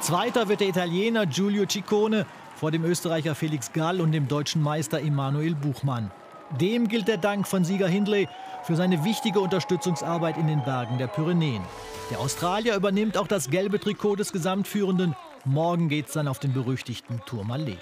Zweiter 0.00 0.48
wird 0.48 0.60
der 0.60 0.68
Italiener 0.68 1.24
Giulio 1.24 1.64
Ciccone 1.66 2.26
vor 2.64 2.70
dem 2.70 2.86
Österreicher 2.86 3.34
Felix 3.34 3.74
Gall 3.74 4.00
und 4.00 4.12
dem 4.12 4.26
deutschen 4.26 4.62
Meister 4.62 4.98
Emanuel 4.98 5.54
Buchmann. 5.54 6.10
Dem 6.58 6.88
gilt 6.88 7.08
der 7.08 7.18
Dank 7.18 7.46
von 7.46 7.62
Sieger 7.62 7.88
Hindley 7.88 8.26
für 8.62 8.74
seine 8.74 9.04
wichtige 9.04 9.40
Unterstützungsarbeit 9.40 10.38
in 10.38 10.46
den 10.46 10.64
Bergen 10.64 10.96
der 10.96 11.08
Pyrenäen. 11.08 11.62
Der 12.10 12.20
Australier 12.20 12.74
übernimmt 12.74 13.18
auch 13.18 13.26
das 13.26 13.50
gelbe 13.50 13.78
Trikot 13.78 14.16
des 14.16 14.32
Gesamtführenden. 14.32 15.14
Morgen 15.44 15.90
geht 15.90 16.06
es 16.06 16.14
dann 16.14 16.26
auf 16.26 16.38
den 16.38 16.54
berüchtigten 16.54 17.20
Tourmalet. 17.26 17.76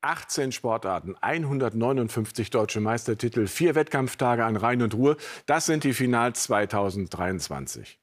18 0.00 0.52
Sportarten, 0.52 1.16
159 1.20 2.48
deutsche 2.48 2.80
Meistertitel, 2.80 3.46
vier 3.46 3.74
Wettkampftage 3.74 4.46
an 4.46 4.56
Rhein 4.56 4.80
und 4.80 4.94
Ruhr. 4.94 5.18
Das 5.44 5.66
sind 5.66 5.84
die 5.84 5.92
Finals 5.92 6.44
2023. 6.44 7.99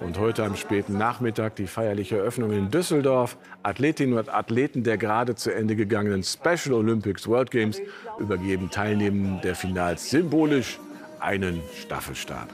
Und 0.00 0.18
heute 0.18 0.44
am 0.44 0.56
späten 0.56 0.96
Nachmittag 0.96 1.56
die 1.56 1.66
feierliche 1.66 2.18
Eröffnung 2.18 2.52
in 2.52 2.70
Düsseldorf. 2.70 3.36
Athletinnen 3.62 4.16
und 4.16 4.28
Athleten 4.28 4.84
der 4.84 4.96
gerade 4.96 5.34
zu 5.34 5.52
Ende 5.52 5.76
gegangenen 5.76 6.22
Special 6.22 6.74
Olympics 6.74 7.26
World 7.26 7.50
Games 7.50 7.80
übergeben 8.18 8.70
Teilnehmenden 8.70 9.40
der 9.40 9.54
Finals 9.54 10.10
symbolisch 10.10 10.78
einen 11.20 11.62
Staffelstab. 11.80 12.48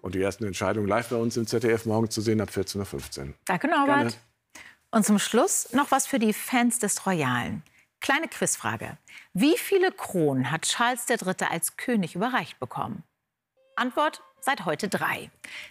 Und 0.00 0.14
die 0.14 0.22
ersten 0.22 0.44
Entscheidungen 0.44 0.88
live 0.88 1.08
bei 1.08 1.16
uns 1.16 1.36
im 1.36 1.46
ZDF 1.46 1.86
morgen 1.86 2.10
zu 2.10 2.20
sehen 2.20 2.40
ab 2.40 2.48
14.15 2.48 3.20
Uhr. 3.20 3.34
Danke, 3.44 3.68
Norbert. 3.68 3.86
Gerne. 3.86 4.12
Und 4.90 5.06
zum 5.06 5.18
Schluss 5.18 5.72
noch 5.72 5.90
was 5.90 6.06
für 6.06 6.18
die 6.18 6.32
Fans 6.32 6.78
des 6.78 7.06
Royalen. 7.06 7.62
Kleine 8.00 8.26
Quizfrage. 8.26 8.98
Wie 9.32 9.56
viele 9.56 9.92
Kronen 9.92 10.50
hat 10.50 10.62
Charles 10.62 11.08
III. 11.08 11.46
als 11.48 11.76
König 11.76 12.16
überreicht 12.16 12.58
bekommen? 12.58 13.04
Antwort 13.76 14.22
seit 14.42 14.66
heute 14.66 14.88
drei. 14.88 15.30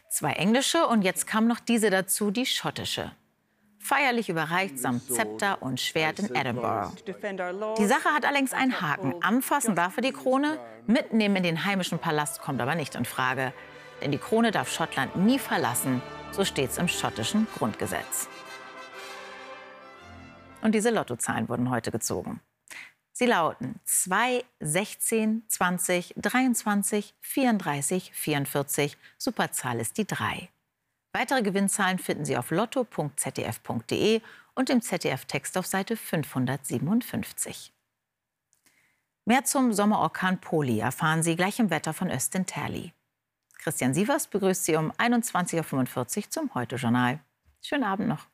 Zwei 0.09 0.31
englische 0.33 0.87
und 0.87 1.03
jetzt 1.03 1.27
kam 1.27 1.45
noch 1.45 1.59
diese 1.59 1.89
dazu, 1.89 2.31
die 2.31 2.45
schottische. 2.45 3.11
Feierlich 3.77 4.29
überreicht 4.29 4.79
samt 4.79 5.11
Zepter 5.11 5.61
und 5.61 5.79
Schwert 5.79 6.19
in 6.19 6.33
Edinburgh. 6.35 6.91
Die 7.77 7.85
Sache 7.85 8.09
hat 8.09 8.25
allerdings 8.25 8.53
einen 8.53 8.79
Haken. 8.79 9.15
Anfassen 9.23 9.75
darf 9.75 9.97
er 9.97 10.03
die 10.03 10.13
Krone, 10.13 10.59
mitnehmen 10.85 11.37
in 11.37 11.43
den 11.43 11.65
heimischen 11.65 11.99
Palast 11.99 12.41
kommt 12.41 12.61
aber 12.61 12.75
nicht 12.75 12.95
in 12.95 13.05
Frage. 13.05 13.53
Denn 14.01 14.11
die 14.11 14.17
Krone 14.17 14.51
darf 14.51 14.71
Schottland 14.71 15.15
nie 15.15 15.39
verlassen, 15.39 16.01
so 16.31 16.45
steht 16.45 16.69
es 16.69 16.77
im 16.77 16.87
schottischen 16.87 17.47
Grundgesetz. 17.57 18.29
Und 20.61 20.73
diese 20.73 20.91
Lottozahlen 20.91 21.49
wurden 21.49 21.69
heute 21.71 21.91
gezogen. 21.91 22.39
Sie 23.21 23.27
lauten 23.27 23.79
2, 23.85 24.43
16, 24.61 25.43
20, 25.47 26.15
23, 26.17 27.13
34, 27.21 28.11
44. 28.15 28.97
Superzahl 29.19 29.79
ist 29.79 29.99
die 29.99 30.07
3. 30.07 30.49
Weitere 31.13 31.43
Gewinnzahlen 31.43 31.99
finden 31.99 32.25
Sie 32.25 32.35
auf 32.35 32.49
lotto.zdf.de 32.49 34.21
und 34.55 34.71
im 34.71 34.81
ZDF-Text 34.81 35.55
auf 35.59 35.67
Seite 35.67 35.97
557. 35.97 37.71
Mehr 39.25 39.45
zum 39.45 39.71
Sommerorkan 39.71 40.41
Poli 40.41 40.79
erfahren 40.79 41.21
Sie 41.21 41.35
gleich 41.35 41.59
im 41.59 41.69
Wetter 41.69 41.93
von 41.93 42.09
Östin 42.09 42.47
Terli. 42.47 42.91
Christian 43.59 43.93
Sievers 43.93 44.25
begrüßt 44.29 44.65
Sie 44.65 44.75
um 44.77 44.91
21.45 44.93 46.17
Uhr 46.17 46.29
zum 46.31 46.53
Heute-Journal. 46.55 47.19
Schönen 47.61 47.83
Abend 47.83 48.07
noch. 48.07 48.30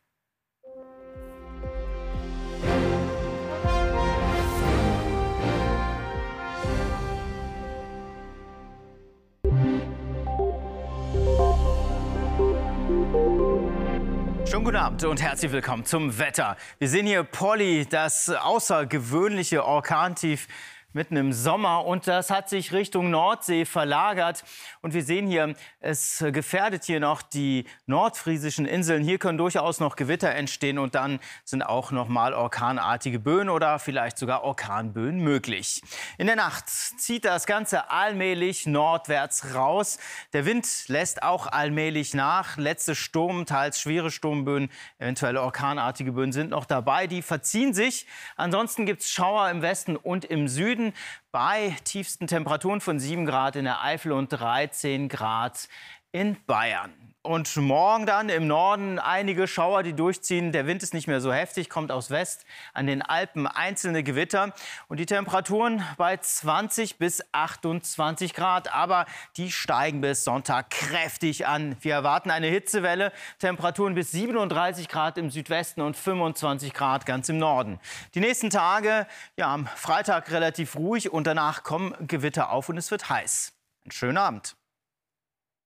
Guten 14.68 14.76
Abend 14.76 15.06
und 15.06 15.22
herzlich 15.22 15.54
willkommen 15.54 15.86
zum 15.86 16.20
Wetter. 16.20 16.58
Wir 16.78 16.90
sehen 16.90 17.08
hier 17.08 17.24
Polly, 17.24 17.86
das 17.90 18.28
außergewöhnliche 18.30 19.64
Orkantief 19.64 20.50
mitten 20.94 21.18
im 21.18 21.34
Sommer 21.34 21.86
und 21.86 22.08
das 22.08 22.30
hat 22.30 22.50
sich 22.50 22.72
Richtung 22.72 23.10
Nordsee 23.10 23.66
verlagert. 23.66 24.44
Und 24.82 24.94
wir 24.94 25.04
sehen 25.04 25.28
hier, 25.28 25.54
es 25.80 26.24
gefährdet 26.32 26.86
hier 26.86 27.00
noch 27.00 27.22
die 27.22 27.66
nordfriesischen 27.86 28.66
Inseln. 28.66 29.04
Hier 29.04 29.20
können 29.20 29.38
durchaus 29.38 29.80
noch 29.80 29.96
Gewitter 29.96 30.32
entstehen 30.32 30.80
und 30.80 30.96
dann 30.96 31.20
sind 31.44 31.62
auch 31.62 31.92
noch 31.92 32.08
mal 32.08 32.34
orkanartige 32.34 33.20
Böen 33.20 33.50
oder 33.50 33.80
vielleicht 33.80 34.18
sogar 34.18 34.44
Orkanböen 34.44 35.20
möglich. 35.20 35.82
In 36.18 36.28
der 36.28 36.36
Nacht 36.36 36.70
zieht 36.70 37.26
das 37.26 37.46
Ganze 37.46 37.92
allmählich 37.92 38.66
nordwärts 38.66 39.54
raus. 39.54 40.00
Der 40.34 40.46
Wind 40.46 40.68
lässt 40.88 41.22
auch 41.22 41.48
allmählich 41.48 42.14
nach. 42.14 42.58
Letzte 42.58 42.96
Sturm, 42.96 43.46
teils 43.46 43.80
schwere 43.82 44.10
Sturmböen, 44.10 44.70
eventuelle 45.00 45.42
orkanartige 45.42 46.14
Böen 46.14 46.32
sind 46.32 46.52
noch 46.52 46.66
dabei. 46.66 47.08
Die 47.08 47.22
verziehen 47.22 47.74
sich. 47.74 48.08
Ansonsten 48.36 48.86
gibt 48.86 49.02
es 49.02 49.12
Schauer 49.12 49.50
im 49.50 49.62
Westen 49.62 49.96
und 49.96 50.26
im 50.26 50.48
Süden 50.78 50.94
bei 51.32 51.76
tiefsten 51.84 52.28
Temperaturen 52.28 52.82
von 52.82 53.00
7 53.00 53.26
Grad 53.26 53.56
in 53.56 53.66
der 53.66 53.84
Eifel 53.84 54.12
und 54.12 54.30
13 54.30 55.10
Grad 55.10 55.68
in 56.12 56.38
Bayern. 56.46 56.94
Und 57.28 57.54
morgen 57.58 58.06
dann 58.06 58.30
im 58.30 58.48
Norden 58.48 59.00
einige 59.00 59.50
Schauer, 59.50 59.84
die 59.84 59.92
durchziehen. 59.92 60.54
Der 60.54 60.66
Wind 60.66 60.82
ist 60.82 60.94
nicht 60.94 61.08
mehr 61.08 61.20
so 61.20 61.34
heftig, 61.34 61.70
kommt 61.70 61.92
aus 61.92 62.10
West. 62.10 62.46
An 62.74 62.88
den 62.88 63.02
Alpen 63.02 63.48
einzelne 63.48 64.02
Gewitter. 64.02 64.54
Und 64.88 65.02
die 65.02 65.06
Temperaturen 65.06 65.84
bei 65.98 66.16
20 66.16 66.98
bis 66.98 67.22
28 67.34 68.34
Grad. 68.34 68.74
Aber 68.74 69.06
die 69.36 69.52
steigen 69.52 70.00
bis 70.00 70.24
Sonntag 70.24 70.70
kräftig 70.70 71.46
an. 71.46 71.76
Wir 71.82 71.96
erwarten 71.96 72.32
eine 72.32 72.48
Hitzewelle. 72.48 73.12
Temperaturen 73.40 73.94
bis 73.94 74.12
37 74.12 74.88
Grad 74.88 75.18
im 75.18 75.30
Südwesten 75.30 75.82
und 75.82 75.98
25 75.98 76.74
Grad 76.74 77.06
ganz 77.06 77.28
im 77.28 77.40
Norden. 77.40 77.82
Die 78.16 78.22
nächsten 78.22 78.50
Tage, 78.50 79.06
ja, 79.36 79.54
am 79.54 79.68
Freitag 79.76 80.32
relativ 80.32 80.78
ruhig. 80.78 81.12
Und 81.12 81.28
danach 81.28 81.64
kommen 81.64 81.94
Gewitter 82.08 82.52
auf 82.52 82.70
und 82.70 82.78
es 82.78 82.90
wird 82.90 83.10
heiß. 83.10 83.52
Einen 83.84 83.92
schönen 83.92 84.18
Abend. 84.18 84.56